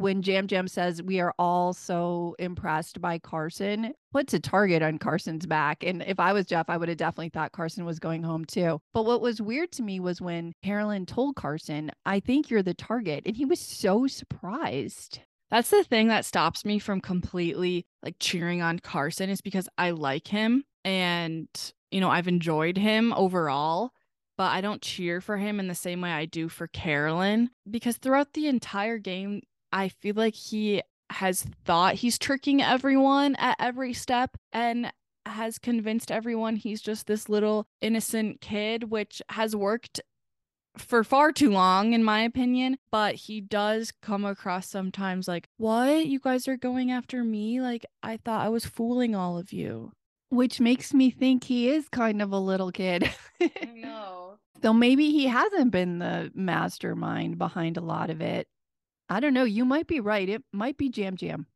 when 0.00 0.22
Yam 0.22 0.46
Yam 0.50 0.68
says 0.68 1.02
we 1.02 1.20
are 1.20 1.34
all 1.38 1.72
so 1.72 2.34
impressed 2.38 3.00
by 3.00 3.18
Carson, 3.18 3.94
puts 4.12 4.34
a 4.34 4.40
target 4.40 4.82
on 4.82 4.98
Carson's 4.98 5.46
back. 5.46 5.84
And 5.84 6.02
if 6.02 6.18
I 6.18 6.32
was 6.32 6.46
Jeff, 6.46 6.68
I 6.68 6.76
would 6.76 6.88
have 6.88 6.98
definitely 6.98 7.28
thought 7.28 7.52
Carson 7.52 7.84
was 7.84 7.98
going 7.98 8.22
home 8.22 8.44
too. 8.44 8.80
But 8.92 9.04
what 9.04 9.20
was 9.20 9.40
weird 9.40 9.72
to 9.72 9.82
me 9.82 10.00
was 10.00 10.20
when 10.20 10.52
Carolyn 10.62 11.06
told 11.06 11.36
Carson, 11.36 11.92
I 12.06 12.20
think 12.20 12.50
you're 12.50 12.62
the 12.62 12.74
target. 12.74 13.24
And 13.26 13.36
he 13.36 13.44
was 13.44 13.60
so 13.60 14.06
surprised. 14.06 15.20
That's 15.50 15.70
the 15.70 15.84
thing 15.84 16.08
that 16.08 16.24
stops 16.24 16.64
me 16.64 16.78
from 16.78 17.00
completely 17.00 17.86
like 18.02 18.16
cheering 18.20 18.62
on 18.62 18.78
Carson 18.78 19.30
is 19.30 19.40
because 19.40 19.68
I 19.76 19.90
like 19.90 20.28
him 20.28 20.64
and, 20.84 21.48
you 21.90 22.00
know, 22.00 22.08
I've 22.08 22.28
enjoyed 22.28 22.76
him 22.78 23.12
overall 23.12 23.92
but 24.40 24.52
I 24.52 24.62
don't 24.62 24.80
cheer 24.80 25.20
for 25.20 25.36
him 25.36 25.60
in 25.60 25.68
the 25.68 25.74
same 25.74 26.00
way 26.00 26.10
I 26.10 26.24
do 26.24 26.48
for 26.48 26.66
Carolyn 26.66 27.50
because 27.70 27.98
throughout 27.98 28.32
the 28.32 28.46
entire 28.46 28.96
game, 28.96 29.42
I 29.72 29.88
feel 29.88 30.14
like 30.16 30.34
he 30.34 30.82
has 31.10 31.42
thought 31.64 31.94
he's 31.96 32.18
tricking 32.18 32.62
everyone 32.62 33.34
at 33.36 33.56
every 33.58 33.92
step 33.92 34.36
and 34.52 34.92
has 35.26 35.58
convinced 35.58 36.10
everyone 36.10 36.56
he's 36.56 36.80
just 36.80 37.06
this 37.06 37.28
little 37.28 37.66
innocent 37.80 38.40
kid, 38.40 38.90
which 38.90 39.20
has 39.30 39.54
worked 39.54 40.00
for 40.78 41.02
far 41.04 41.32
too 41.32 41.50
long, 41.50 41.92
in 41.92 42.04
my 42.04 42.22
opinion. 42.22 42.78
But 42.90 43.14
he 43.16 43.40
does 43.40 43.92
come 44.02 44.24
across 44.24 44.68
sometimes 44.68 45.28
like, 45.28 45.48
What? 45.56 46.06
You 46.06 46.20
guys 46.20 46.48
are 46.48 46.56
going 46.56 46.90
after 46.90 47.24
me? 47.24 47.60
Like, 47.60 47.84
I 48.02 48.16
thought 48.16 48.44
I 48.44 48.48
was 48.48 48.64
fooling 48.66 49.14
all 49.14 49.38
of 49.38 49.52
you. 49.52 49.92
Which 50.30 50.60
makes 50.60 50.94
me 50.94 51.10
think 51.10 51.44
he 51.44 51.68
is 51.70 51.88
kind 51.88 52.22
of 52.22 52.32
a 52.32 52.38
little 52.38 52.70
kid. 52.70 53.10
I 53.40 53.50
know. 53.74 54.16
So 54.62 54.74
maybe 54.74 55.10
he 55.10 55.26
hasn't 55.26 55.70
been 55.70 56.00
the 56.00 56.30
mastermind 56.34 57.38
behind 57.38 57.78
a 57.78 57.80
lot 57.80 58.10
of 58.10 58.20
it. 58.20 58.46
I 59.10 59.18
don't 59.18 59.34
know. 59.34 59.44
You 59.44 59.64
might 59.64 59.88
be 59.88 60.00
right. 60.00 60.28
It 60.28 60.42
might 60.52 60.76
be 60.76 60.90
Yam 60.94 61.16
Yam. 61.18 61.46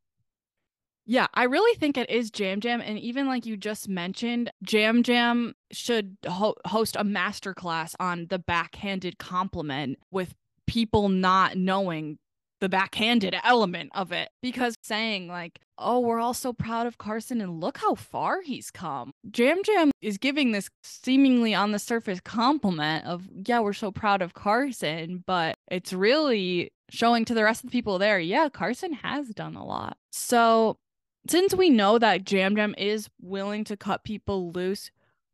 Yeah, 1.07 1.27
I 1.33 1.43
really 1.43 1.77
think 1.77 1.97
it 1.97 2.09
is 2.09 2.31
Yam 2.37 2.59
Yam. 2.63 2.81
And 2.81 2.99
even 2.99 3.27
like 3.27 3.45
you 3.45 3.55
just 3.55 3.87
mentioned, 3.87 4.51
Yam 4.69 5.03
Yam 5.05 5.53
should 5.71 6.17
ho- 6.27 6.55
host 6.67 6.95
a 6.97 7.03
masterclass 7.03 7.95
on 7.99 8.27
the 8.29 8.39
backhanded 8.39 9.17
compliment 9.17 9.99
with 10.11 10.35
people 10.67 11.09
not 11.09 11.55
knowing 11.55 12.17
the 12.61 12.69
backhanded 12.69 13.35
element 13.43 13.91
of 13.93 14.11
it 14.11 14.29
because 14.41 14.75
saying 14.81 15.27
like 15.27 15.59
oh 15.77 15.99
we're 15.99 16.19
all 16.19 16.33
so 16.33 16.53
proud 16.53 16.87
of 16.87 16.97
carson 16.97 17.41
and 17.41 17.59
look 17.59 17.77
how 17.77 17.93
far 17.95 18.41
he's 18.41 18.71
come 18.71 19.11
yam 19.37 19.59
yam 19.67 19.91
is 20.01 20.17
giving 20.17 20.51
this 20.51 20.69
seemingly 20.81 21.53
on 21.53 21.73
the 21.73 21.79
surface 21.79 22.21
compliment 22.21 23.05
of 23.05 23.27
yeah 23.45 23.59
we're 23.59 23.73
so 23.73 23.91
proud 23.91 24.21
of 24.21 24.33
carson 24.33 25.21
but 25.27 25.57
it's 25.69 25.91
really 25.91 26.71
showing 26.89 27.25
to 27.25 27.33
the 27.33 27.43
rest 27.43 27.63
of 27.63 27.69
the 27.69 27.75
people 27.75 27.97
there, 27.99 28.19
yeah, 28.19 28.49
Carson 28.49 28.93
has 28.93 29.29
done 29.29 29.55
a 29.55 29.65
lot. 29.65 29.97
So, 30.11 30.77
since 31.27 31.53
we 31.55 31.69
know 31.69 31.97
that 31.97 32.31
Yam 32.31 32.55
Yam 32.57 32.75
is 32.77 33.09
willing 33.19 33.63
to 33.65 33.77
cut 33.77 34.03
people 34.03 34.51
loose, 34.51 34.91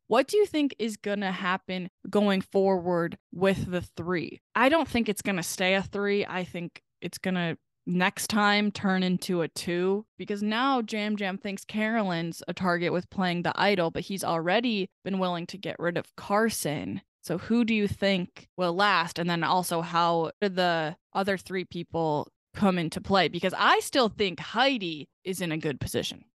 what 0.07 0.27
do 0.27 0.37
you 0.37 0.45
think 0.45 0.75
is 0.79 0.97
going 0.97 1.21
to 1.21 1.31
happen 1.31 1.89
going 2.09 2.41
forward 2.41 3.17
with 3.33 3.69
the 3.71 3.81
three? 3.81 4.41
I 4.55 4.69
don't 4.69 4.87
think 4.87 5.07
it's 5.07 5.21
going 5.21 5.37
to 5.37 5.43
stay 5.43 5.75
a 5.75 5.81
three. 5.81 6.25
I 6.25 6.43
think 6.43 6.81
it's 7.01 7.17
going 7.17 7.35
to 7.35 7.57
next 7.85 8.27
time 8.27 8.71
turn 8.71 9.03
into 9.03 9.41
a 9.41 9.47
two 9.47 10.05
because 10.17 10.43
now 10.43 10.81
Yam 10.89 11.15
Yam 11.17 11.37
thinks 11.37 11.65
Carolyn's 11.65 12.43
a 12.47 12.53
target 12.53 12.93
with 12.93 13.09
playing 13.09 13.43
the 13.43 13.53
idol, 13.55 13.91
but 13.91 14.03
he's 14.03 14.23
already 14.23 14.89
been 15.03 15.19
willing 15.19 15.47
to 15.47 15.57
get 15.57 15.77
rid 15.79 15.97
of 15.97 16.15
Carson. 16.15 17.01
So 17.21 17.37
who 17.37 17.63
do 17.63 17.73
you 17.73 17.87
think 17.87 18.49
will 18.57 18.73
last? 18.73 19.19
And 19.19 19.29
then 19.29 19.43
also 19.43 19.81
how 19.81 20.31
the 20.39 20.95
other 21.13 21.37
three 21.37 21.65
people 21.65 22.27
come 22.53 22.77
into 22.77 22.99
play? 22.99 23.27
Because 23.27 23.53
I 23.57 23.79
still 23.79 24.09
think 24.09 24.39
Heidi 24.39 25.07
is 25.23 25.41
in 25.41 25.51
a 25.51 25.57
good 25.57 25.79
position. 25.79 26.25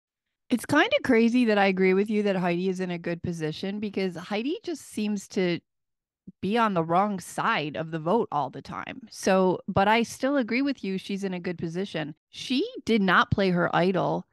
It's 0.49 0.65
kind 0.65 0.91
of 0.97 1.03
crazy 1.03 1.45
that 1.47 1.59
I 1.59 1.67
agree 1.67 1.93
with 1.93 2.09
you 2.09 2.23
that 2.23 2.37
Heidi 2.37 2.69
is 2.69 2.79
in 2.79 2.93
a 2.93 2.99
good 2.99 3.21
position 3.23 3.81
because 3.81 4.15
Heidi 4.15 4.59
just 4.63 4.83
seems 4.83 5.27
to 5.29 5.59
be 6.41 6.57
on 6.57 6.75
the 6.75 6.85
wrong 6.85 7.19
side 7.19 7.77
of 7.77 7.91
the 7.91 7.99
vote 7.99 8.29
all 8.31 8.51
the 8.51 8.63
time. 8.63 9.01
So, 9.11 9.61
but 9.67 9.89
I 9.89 10.05
still 10.05 10.37
agree 10.37 10.63
with 10.63 10.85
you. 10.85 10.99
She's 10.99 11.25
in 11.25 11.35
a 11.35 11.41
good 11.41 11.59
position. 11.59 12.15
She 12.31 12.69
did 12.85 13.03
not 13.03 13.31
play 13.31 13.51
her 13.51 13.75
idol, 13.75 14.25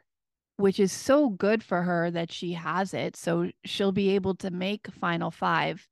which 0.58 0.80
is 0.80 0.92
so 0.92 1.30
good 1.30 1.64
for 1.64 1.82
her 1.82 2.12
that 2.12 2.32
she 2.32 2.54
has 2.54 2.94
it. 2.94 3.16
So 3.16 3.50
she'll 3.66 3.92
be 3.92 4.12
able 4.12 4.36
to 4.36 4.52
make 4.52 4.88
final 5.00 5.32
five 5.32 5.88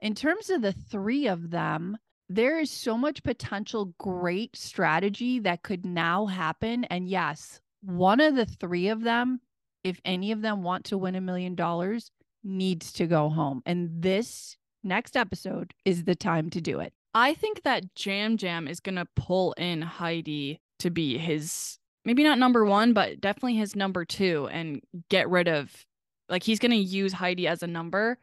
in 0.00 0.14
terms 0.14 0.50
of 0.50 0.62
the 0.62 0.72
three 0.72 1.26
of 1.26 1.50
them, 1.50 1.98
there 2.28 2.58
is 2.58 2.70
so 2.70 2.96
much 2.98 3.22
potential 3.22 3.94
great 3.98 4.54
strategy 4.54 5.38
that 5.40 5.62
could 5.62 5.86
now 5.86 6.26
happen. 6.26 6.84
And 6.84 7.08
yes, 7.08 7.60
one 7.82 8.20
of 8.20 8.36
the 8.36 8.46
three 8.46 8.88
of 8.88 9.02
them, 9.02 9.40
if 9.82 10.00
any 10.04 10.32
of 10.32 10.42
them 10.42 10.62
want 10.62 10.84
to 10.86 10.98
win 10.98 11.14
a 11.14 11.20
million 11.20 11.54
dollars, 11.54 12.10
needs 12.44 12.92
to 12.94 13.06
go 13.06 13.28
home. 13.28 13.62
And 13.64 14.02
this 14.02 14.56
next 14.84 15.16
episode 15.16 15.72
is 15.84 16.04
the 16.04 16.14
time 16.14 16.50
to 16.50 16.60
do 16.60 16.80
it. 16.80 16.92
I 17.14 17.34
think 17.34 17.62
that 17.62 17.84
Yam 18.04 18.36
Yam 18.38 18.68
is 18.68 18.80
going 18.80 18.96
to 18.96 19.06
pull 19.16 19.52
in 19.54 19.82
Heidi 19.82 20.60
to 20.80 20.90
be 20.90 21.18
his, 21.18 21.78
maybe 22.04 22.22
not 22.22 22.38
number 22.38 22.64
one, 22.64 22.92
but 22.92 23.20
definitely 23.20 23.56
his 23.56 23.74
number 23.74 24.04
two 24.04 24.48
and 24.52 24.82
get 25.08 25.28
rid 25.28 25.48
of, 25.48 25.86
like, 26.28 26.42
he's 26.42 26.58
going 26.58 26.70
to 26.70 26.76
use 26.76 27.14
Heidi 27.14 27.48
as 27.48 27.62
a 27.62 27.66
number 27.66 28.18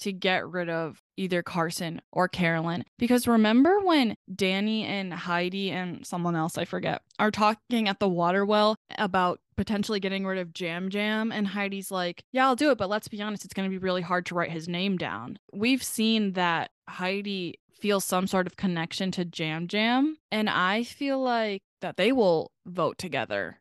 to 0.00 0.12
get 0.12 0.48
rid 0.48 0.68
of 0.68 1.02
either 1.16 1.42
Carson 1.42 2.00
or 2.12 2.28
Carolyn. 2.28 2.84
Because 2.98 3.28
remember 3.28 3.80
when 3.80 4.16
Danny 4.34 4.84
and 4.84 5.12
Heidi 5.12 5.70
and 5.70 6.04
someone 6.06 6.36
else, 6.36 6.58
I 6.58 6.64
forget, 6.64 7.02
are 7.18 7.30
talking 7.30 7.88
at 7.88 8.00
the 8.00 8.08
water 8.08 8.44
well 8.44 8.76
about 8.98 9.40
potentially 9.56 10.00
getting 10.00 10.26
rid 10.26 10.38
of 10.38 10.58
Yam 10.58 10.88
Yam? 10.90 11.32
And 11.32 11.46
Heidi's 11.46 11.90
like, 11.90 12.22
Yeah, 12.32 12.46
I'll 12.46 12.56
do 12.56 12.70
it. 12.70 12.78
But 12.78 12.88
let's 12.88 13.08
be 13.08 13.20
honest, 13.22 13.44
it's 13.44 13.54
going 13.54 13.68
to 13.68 13.74
be 13.74 13.78
really 13.78 14.02
hard 14.02 14.26
to 14.26 14.34
write 14.34 14.50
his 14.50 14.68
name 14.68 14.96
down. 14.96 15.38
We've 15.52 15.82
seen 15.82 16.32
that 16.32 16.70
Heidi 16.88 17.58
feels 17.80 18.04
some 18.04 18.26
sort 18.26 18.46
of 18.46 18.56
connection 18.56 19.10
to 19.12 19.28
Yam 19.34 19.66
Yam. 19.70 20.16
And 20.30 20.48
I 20.48 20.84
feel 20.84 21.20
like 21.20 21.62
that 21.80 21.96
they 21.96 22.12
will 22.12 22.52
vote 22.66 22.98
together 22.98 23.59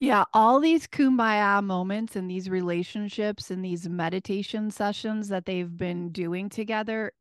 yeah, 0.00 0.24
all 0.32 0.60
these 0.60 0.86
kumbaya 0.86 1.62
moments 1.62 2.14
and 2.14 2.30
these 2.30 2.48
relationships 2.48 3.50
and 3.50 3.64
these 3.64 3.88
meditation 3.88 4.70
sessions 4.70 5.28
that 5.28 5.44
they've 5.44 5.76
been 5.76 6.10
doing 6.10 6.48
together, 6.48 7.12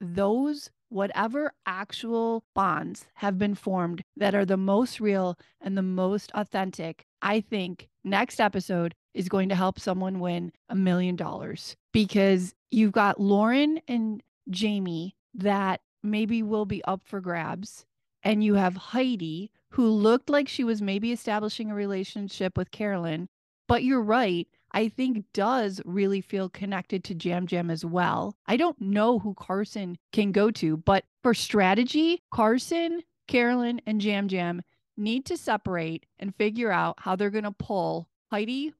those 0.00 0.70
whatever 0.90 1.52
actual 1.66 2.44
bonds 2.54 3.06
have 3.14 3.38
been 3.38 3.54
formed 3.54 4.02
that 4.16 4.34
are 4.34 4.44
the 4.44 4.56
most 4.56 5.00
real 5.00 5.38
and 5.60 5.76
the 5.76 5.82
most 5.82 6.30
authentic, 6.34 7.04
I 7.22 7.40
think 7.40 7.88
next 8.04 8.40
episode 8.40 8.94
is 9.14 9.28
going 9.28 9.48
to 9.48 9.54
help 9.54 9.80
someone 9.80 10.20
win 10.20 10.52
a 10.68 10.74
million 10.74 11.16
dollars 11.16 11.76
because 11.92 12.54
you've 12.70 12.92
got 12.92 13.20
Lauren 13.20 13.80
and 13.88 14.22
Jamie 14.48 15.16
that 15.34 15.80
maybe 16.02 16.42
will 16.42 16.66
be 16.66 16.84
up 16.84 17.02
for 17.04 17.20
grabs. 17.20 17.86
And 18.22 18.44
you 18.44 18.54
have 18.54 18.76
Heidi, 18.76 19.50
who 19.70 19.88
looked 19.88 20.30
like 20.30 20.48
she 20.48 20.64
was 20.64 20.82
maybe 20.82 21.12
establishing 21.12 21.70
a 21.70 21.74
relationship 21.74 22.56
with 22.56 22.70
Carolyn. 22.70 23.28
But 23.68 23.84
you're 23.84 24.02
right. 24.02 24.48
I 24.72 24.88
think 24.88 25.24
does 25.32 25.80
really 25.84 26.20
feel 26.20 26.48
connected 26.48 27.02
to 27.04 27.28
Yam 27.28 27.46
Yam 27.50 27.70
as 27.70 27.84
well. 27.84 28.36
I 28.46 28.56
don't 28.56 28.80
know 28.80 29.18
who 29.18 29.34
Carson 29.34 29.96
can 30.12 30.32
go 30.32 30.50
to, 30.52 30.76
but 30.76 31.04
for 31.22 31.34
strategy, 31.34 32.22
Carson, 32.32 33.02
Carolyn, 33.26 33.80
and 33.86 34.02
Yam 34.02 34.28
Yam 34.28 34.62
need 34.96 35.26
to 35.26 35.36
separate 35.36 36.06
and 36.18 36.34
figure 36.36 36.70
out 36.70 36.96
how 36.98 37.16
they're 37.16 37.30
going 37.30 37.44
to 37.44 37.52
pull 37.52 38.08
Heidi, 38.30 38.72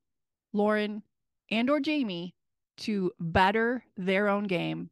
Lauren, 0.53 1.03
and 1.50 1.70
or 1.70 1.81
Jamie 1.81 2.35
to 2.79 3.12
better 3.18 3.85
their 3.96 4.29
own 4.29 4.44
game 4.44 4.90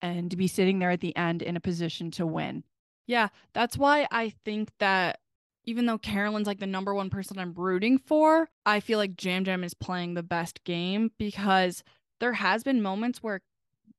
and 0.00 0.30
to 0.30 0.36
be 0.36 0.48
sitting 0.48 0.78
there 0.78 0.90
at 0.90 1.00
the 1.00 1.16
end 1.16 1.42
in 1.42 1.56
a 1.56 1.60
position 1.60 2.10
to 2.12 2.26
win. 2.26 2.64
Yeah, 3.06 3.28
that's 3.52 3.76
why 3.76 4.06
I 4.10 4.34
think 4.44 4.70
that 4.78 5.20
even 5.64 5.86
though 5.86 5.98
Carolyn's 5.98 6.46
like 6.46 6.60
the 6.60 6.66
number 6.66 6.94
one 6.94 7.10
person 7.10 7.38
I'm 7.38 7.54
rooting 7.54 7.98
for, 7.98 8.48
I 8.66 8.80
feel 8.80 8.98
like 8.98 9.22
Yam 9.24 9.44
Yam 9.44 9.64
is 9.64 9.74
playing 9.74 10.14
the 10.14 10.22
best 10.22 10.64
game 10.64 11.12
because 11.18 11.82
there 12.20 12.34
has 12.34 12.62
been 12.62 12.82
moments 12.82 13.22
where 13.22 13.40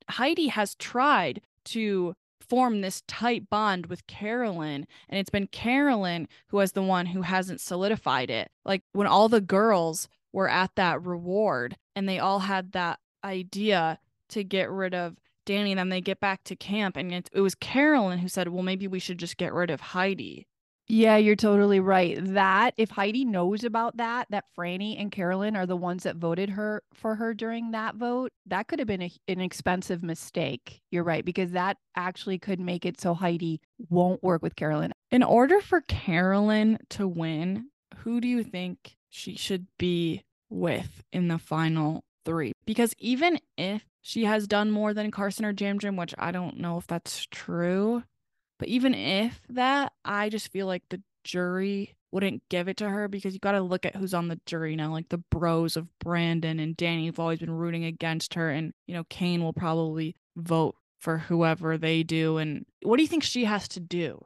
Heidi 0.09 0.47
has 0.47 0.75
tried 0.75 1.41
to 1.65 2.15
form 2.41 2.81
this 2.81 3.01
tight 3.07 3.49
bond 3.49 3.85
with 3.85 4.05
Carolyn 4.05 4.85
and 5.07 5.19
it's 5.19 5.29
been 5.29 5.47
Carolyn 5.47 6.27
who 6.47 6.57
has 6.59 6.73
the 6.73 6.83
one 6.83 7.07
who 7.07 7.21
hasn't 7.21 7.61
solidified 7.61 8.29
it. 8.29 8.51
Like 8.65 8.83
when 8.91 9.07
all 9.07 9.29
the 9.29 9.41
girls 9.41 10.09
were 10.33 10.49
at 10.49 10.75
that 10.75 11.01
reward 11.03 11.77
and 11.95 12.07
they 12.07 12.19
all 12.19 12.39
had 12.39 12.73
that 12.73 12.99
idea 13.23 13.99
to 14.29 14.43
get 14.43 14.69
rid 14.69 14.93
of 14.93 15.17
Danny 15.45 15.71
and 15.71 15.79
then 15.79 15.89
they 15.89 16.01
get 16.01 16.19
back 16.19 16.43
to 16.45 16.55
camp 16.55 16.97
and 16.97 17.13
it, 17.13 17.29
it 17.33 17.41
was 17.41 17.55
Carolyn 17.55 18.19
who 18.19 18.27
said, 18.27 18.47
"Well, 18.47 18.63
maybe 18.63 18.87
we 18.87 18.99
should 18.99 19.17
just 19.17 19.37
get 19.37 19.53
rid 19.53 19.69
of 19.69 19.81
Heidi." 19.81 20.47
Yeah, 20.87 21.15
you're 21.15 21.35
totally 21.35 21.79
right. 21.79 22.17
That 22.21 22.73
if 22.77 22.89
Heidi 22.89 23.23
knows 23.23 23.63
about 23.63 23.97
that, 23.97 24.27
that 24.31 24.45
Frannie 24.57 24.99
and 24.99 25.11
Carolyn 25.11 25.55
are 25.55 25.65
the 25.65 25.77
ones 25.77 26.03
that 26.03 26.17
voted 26.17 26.49
her 26.51 26.83
for 26.93 27.15
her 27.15 27.33
during 27.33 27.71
that 27.71 27.95
vote, 27.95 28.31
that 28.47 28.67
could 28.67 28.79
have 28.79 28.87
been 28.87 29.03
a, 29.03 29.11
an 29.27 29.39
expensive 29.39 30.03
mistake. 30.03 30.81
You're 30.91 31.03
right 31.03 31.23
because 31.23 31.51
that 31.51 31.77
actually 31.95 32.37
could 32.37 32.59
make 32.59 32.85
it 32.85 32.99
so 32.99 33.13
Heidi 33.13 33.61
won't 33.89 34.21
work 34.21 34.43
with 34.43 34.55
Carolyn. 34.55 34.91
In 35.09 35.23
order 35.23 35.61
for 35.61 35.81
Carolyn 35.81 36.79
to 36.89 37.07
win, 37.07 37.67
who 37.99 38.19
do 38.19 38.27
you 38.27 38.43
think 38.43 38.97
she 39.09 39.35
should 39.37 39.67
be 39.79 40.23
with 40.49 41.03
in 41.13 41.29
the 41.29 41.37
final 41.37 42.03
3? 42.25 42.51
Because 42.65 42.93
even 42.99 43.39
if 43.57 43.83
she 44.01 44.25
has 44.25 44.47
done 44.47 44.69
more 44.69 44.93
than 44.93 45.11
Carson 45.11 45.45
or 45.45 45.53
Yam 45.57 45.79
Yam, 45.81 45.95
which 45.95 46.13
I 46.19 46.31
don't 46.31 46.57
know 46.57 46.77
if 46.77 46.87
that's 46.87 47.25
true, 47.31 48.03
but 48.59 48.67
even 48.67 48.93
if 48.93 49.41
that, 49.49 49.93
I 50.05 50.29
just 50.29 50.51
feel 50.51 50.67
like 50.67 50.83
the 50.89 51.01
jury 51.23 51.95
wouldn't 52.11 52.47
give 52.49 52.67
it 52.67 52.77
to 52.77 52.89
her 52.89 53.07
because 53.07 53.33
you 53.33 53.39
got 53.39 53.53
to 53.53 53.61
look 53.61 53.85
at 53.85 53.95
who's 53.95 54.13
on 54.13 54.27
the 54.27 54.39
jury 54.45 54.75
now. 54.75 54.91
Like 54.91 55.09
the 55.09 55.17
bros 55.17 55.75
of 55.75 55.87
Brandon 55.99 56.59
and 56.59 56.77
Danny 56.77 57.07
have 57.07 57.19
always 57.19 57.39
been 57.39 57.51
rooting 57.51 57.85
against 57.85 58.35
her. 58.35 58.51
And, 58.51 58.73
you 58.85 58.93
know, 58.93 59.03
Kane 59.09 59.43
will 59.43 59.53
probably 59.53 60.15
vote 60.35 60.75
for 60.99 61.17
whoever 61.17 61.77
they 61.77 62.03
do. 62.03 62.37
And 62.37 62.65
what 62.83 62.97
do 62.97 63.03
you 63.03 63.09
think 63.09 63.23
she 63.23 63.45
has 63.45 63.67
to 63.69 63.79
do? 63.79 64.25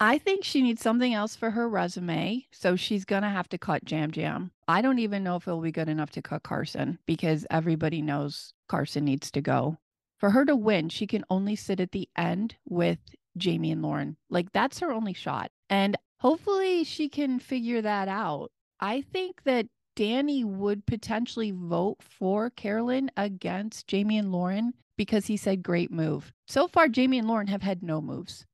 I 0.00 0.18
think 0.18 0.44
she 0.44 0.62
needs 0.62 0.80
something 0.80 1.12
else 1.12 1.34
for 1.34 1.50
her 1.50 1.68
resume. 1.68 2.46
So 2.52 2.76
she's 2.76 3.04
going 3.04 3.22
to 3.22 3.28
have 3.28 3.48
to 3.48 3.58
cut 3.58 3.90
Yam 3.90 4.12
Yam. 4.14 4.52
I 4.68 4.80
don't 4.80 5.00
even 5.00 5.24
know 5.24 5.34
if 5.36 5.48
it'll 5.48 5.60
be 5.60 5.72
good 5.72 5.88
enough 5.88 6.10
to 6.12 6.22
cut 6.22 6.44
Carson 6.44 7.00
because 7.04 7.46
everybody 7.50 8.00
knows 8.00 8.52
Carson 8.68 9.04
needs 9.04 9.32
to 9.32 9.40
go 9.40 9.78
for 10.18 10.30
her 10.30 10.44
to 10.44 10.56
win, 10.56 10.88
she 10.88 11.06
can 11.06 11.24
only 11.30 11.56
sit 11.56 11.80
at 11.80 11.92
the 11.92 12.08
end 12.16 12.56
with 12.68 12.98
Jaime 13.42 13.72
and 13.72 13.82
Lauren. 13.82 14.16
Like 14.30 14.52
that's 14.52 14.80
her 14.80 14.92
only 14.92 15.14
shot. 15.14 15.50
And 15.70 15.96
hopefully 16.20 16.84
she 16.84 17.08
can 17.08 17.38
figure 17.38 17.82
that 17.82 18.08
out. 18.08 18.50
I 18.80 19.00
think 19.00 19.42
that 19.44 19.66
Danny 19.96 20.44
would 20.44 20.86
potentially 20.86 21.50
vote 21.50 21.96
for 22.00 22.50
Carolyn 22.50 23.10
against 23.16 23.90
Jaime 23.90 24.18
and 24.18 24.30
Lauren 24.30 24.74
because 24.96 25.26
he 25.26 25.36
said 25.36 25.62
great 25.62 25.90
move. 25.90 26.32
So 26.46 26.68
far, 26.68 26.88
Jaime 26.94 27.18
and 27.18 27.26
Lauren 27.26 27.48
have 27.48 27.62
had 27.62 27.82
no 27.82 28.00
moves. 28.00 28.46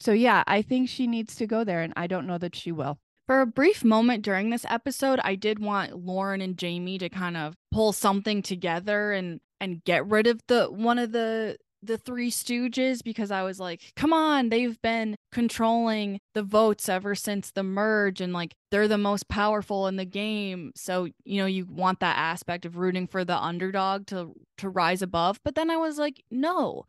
So, 0.00 0.12
yeah, 0.12 0.42
I 0.46 0.62
think 0.62 0.88
she 0.88 1.06
needs 1.06 1.36
to 1.36 1.46
go 1.46 1.62
there, 1.62 1.82
and 1.82 1.92
I 1.96 2.06
don't 2.06 2.26
know 2.26 2.38
that 2.38 2.56
she 2.56 2.72
will. 2.72 2.98
For 3.26 3.42
a 3.42 3.46
brief 3.46 3.84
moment 3.84 4.24
during 4.24 4.50
this 4.50 4.66
episode, 4.68 5.20
I 5.22 5.36
did 5.36 5.58
want 5.58 6.04
Lauren 6.04 6.40
and 6.40 6.60
Jaime 6.60 6.98
to 6.98 7.08
kind 7.08 7.36
of 7.36 7.54
pull 7.70 7.92
something 7.92 8.42
together 8.42 9.12
and 9.12 9.40
and 9.60 9.84
get 9.84 10.06
rid 10.06 10.26
of 10.26 10.40
the 10.48 10.66
one 10.66 10.98
of 10.98 11.12
the 11.12 11.56
the 11.82 11.98
three 11.98 12.30
stooges 12.30 13.02
because 13.02 13.30
I 13.30 13.42
was 13.42 13.58
like, 13.58 13.92
come 13.96 14.12
on, 14.12 14.48
they've 14.48 14.80
been 14.82 15.16
controlling 15.32 16.20
the 16.34 16.42
votes 16.42 16.88
ever 16.88 17.14
since 17.14 17.50
the 17.50 17.62
merge 17.62 18.20
and 18.20 18.32
like 18.32 18.54
they're 18.70 18.88
the 18.88 18.98
most 18.98 19.28
powerful 19.28 19.86
in 19.86 19.96
the 19.96 20.04
game. 20.04 20.72
So, 20.76 21.08
you 21.24 21.40
know, 21.40 21.46
you 21.46 21.66
want 21.66 22.00
that 22.00 22.18
aspect 22.18 22.66
of 22.66 22.76
rooting 22.76 23.06
for 23.06 23.24
the 23.24 23.36
underdog 23.36 24.06
to 24.08 24.34
to 24.58 24.68
rise 24.68 25.02
above. 25.02 25.40
But 25.44 25.54
then 25.54 25.70
I 25.70 25.76
was 25.76 25.98
like, 25.98 26.22
no. 26.30 26.84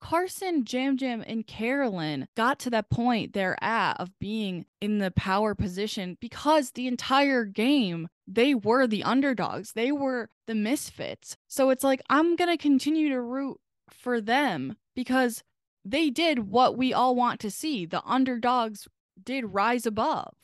Carson, 0.00 0.64
Yam 0.68 0.98
Yam, 1.00 1.24
and 1.26 1.46
Carolyn 1.46 2.28
got 2.36 2.58
to 2.60 2.70
that 2.70 2.90
point 2.90 3.32
they're 3.32 3.62
at 3.64 3.94
of 3.98 4.10
being 4.18 4.66
in 4.82 4.98
the 4.98 5.10
power 5.10 5.54
position 5.54 6.18
because 6.20 6.72
the 6.72 6.86
entire 6.86 7.46
game 7.46 8.08
they 8.26 8.54
were 8.54 8.86
the 8.86 9.04
underdogs. 9.04 9.72
They 9.72 9.92
were 9.92 10.30
the 10.46 10.54
misfits. 10.54 11.36
So 11.48 11.70
it's 11.70 11.84
like, 11.84 12.02
I'm 12.08 12.36
going 12.36 12.50
to 12.50 12.56
continue 12.56 13.10
to 13.10 13.20
root 13.20 13.58
for 13.90 14.20
them 14.20 14.76
because 14.94 15.42
they 15.84 16.10
did 16.10 16.50
what 16.50 16.76
we 16.76 16.92
all 16.92 17.14
want 17.14 17.40
to 17.40 17.50
see. 17.50 17.84
The 17.86 18.02
underdogs 18.04 18.88
did 19.22 19.54
rise 19.54 19.86
above. 19.86 20.34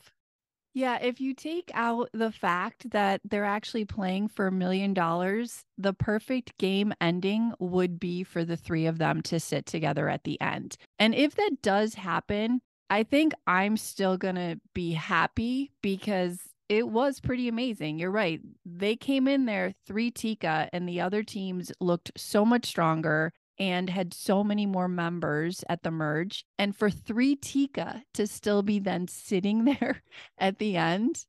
Yeah, 0.73 0.99
if 1.01 1.19
you 1.19 1.33
take 1.33 1.69
out 1.73 2.09
the 2.13 2.31
fact 2.31 2.91
that 2.91 3.19
they're 3.25 3.43
actually 3.43 3.83
playing 3.83 4.29
for 4.29 4.47
a 4.47 4.51
million 4.53 4.93
dollars, 4.93 5.65
the 5.77 5.93
perfect 5.93 6.57
game 6.57 6.93
ending 7.01 7.51
would 7.59 7.99
be 7.99 8.23
for 8.23 8.45
the 8.45 8.55
three 8.55 8.85
of 8.85 8.97
them 8.97 9.21
to 9.23 9.39
sit 9.39 9.65
together 9.65 10.07
at 10.07 10.23
the 10.23 10.39
end. 10.39 10.77
And 10.97 11.13
if 11.13 11.35
that 11.35 11.57
does 11.61 11.95
happen, 11.95 12.61
I 12.89 13.03
think 13.03 13.33
I'm 13.45 13.75
still 13.75 14.15
going 14.17 14.35
to 14.35 14.61
be 14.73 14.93
happy 14.93 15.71
because 15.81 16.39
it 16.71 16.87
was 16.87 17.19
pretty 17.19 17.49
amazing. 17.49 17.99
You're 17.99 18.11
right. 18.11 18.39
They 18.65 18.95
came 18.95 19.27
in 19.27 19.45
there 19.45 19.73
three 19.85 20.09
Tika, 20.09 20.69
and 20.71 20.87
the 20.87 21.01
other 21.01 21.21
teams 21.21 21.69
looked 21.81 22.13
so 22.15 22.45
much 22.45 22.65
stronger 22.65 23.33
and 23.59 23.89
had 23.89 24.13
so 24.13 24.41
many 24.41 24.65
more 24.65 24.87
members 24.87 25.65
at 25.67 25.83
the 25.83 25.91
merge. 25.91 26.45
And 26.57 26.73
for 26.73 26.89
three 26.89 27.35
Tika 27.35 28.03
to 28.13 28.25
still 28.25 28.63
be 28.63 28.79
then 28.79 29.09
sitting 29.09 29.65
there 29.79 30.01
at 30.37 30.59
the 30.59 30.77
end 30.77 31.25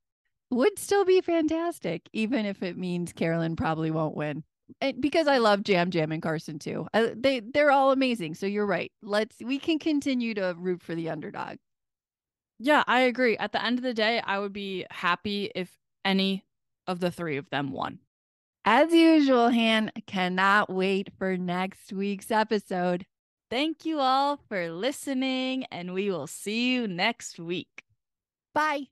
would 0.52 0.78
still 0.78 1.04
be 1.04 1.20
fantastic, 1.20 2.08
even 2.12 2.46
if 2.46 2.62
it 2.62 2.78
means 2.78 3.12
Carolyn 3.12 3.56
probably 3.56 3.90
won't 3.90 4.14
win. 4.14 4.44
And 4.80 5.00
because 5.00 5.26
I 5.26 5.38
love 5.38 5.68
Yam 5.68 5.90
Yam 5.92 6.12
and 6.12 6.22
Carson 6.22 6.60
too. 6.60 6.86
Uh, 6.94 7.08
they 7.16 7.40
they're 7.40 7.72
all 7.72 7.90
amazing. 7.90 8.36
So 8.36 8.46
you're 8.46 8.64
right. 8.64 8.92
Let's 9.02 9.34
we 9.44 9.58
can 9.58 9.80
continue 9.80 10.34
to 10.34 10.54
root 10.56 10.84
for 10.84 10.94
the 10.94 11.10
underdog. 11.10 11.56
Yeah, 12.64 12.84
I 12.86 13.00
agree. 13.00 13.36
At 13.38 13.50
the 13.50 13.64
end 13.64 13.78
of 13.78 13.82
the 13.82 13.92
day, 13.92 14.20
I 14.20 14.38
would 14.38 14.52
be 14.52 14.86
happy 14.88 15.50
if 15.52 15.76
any 16.04 16.44
of 16.86 17.00
the 17.00 17.10
three 17.10 17.36
of 17.36 17.50
them 17.50 17.72
won. 17.72 17.98
As 18.64 18.92
usual, 18.92 19.50
Han 19.50 19.90
cannot 20.06 20.72
wait 20.72 21.10
for 21.18 21.36
next 21.36 21.92
week's 21.92 22.30
episode. 22.30 23.04
Thank 23.50 23.84
you 23.84 23.98
all 23.98 24.36
for 24.48 24.70
listening, 24.70 25.64
and 25.72 25.92
we 25.92 26.08
will 26.08 26.28
see 26.28 26.72
you 26.72 26.86
next 26.86 27.40
week. 27.40 27.82
Bye. 28.54 28.91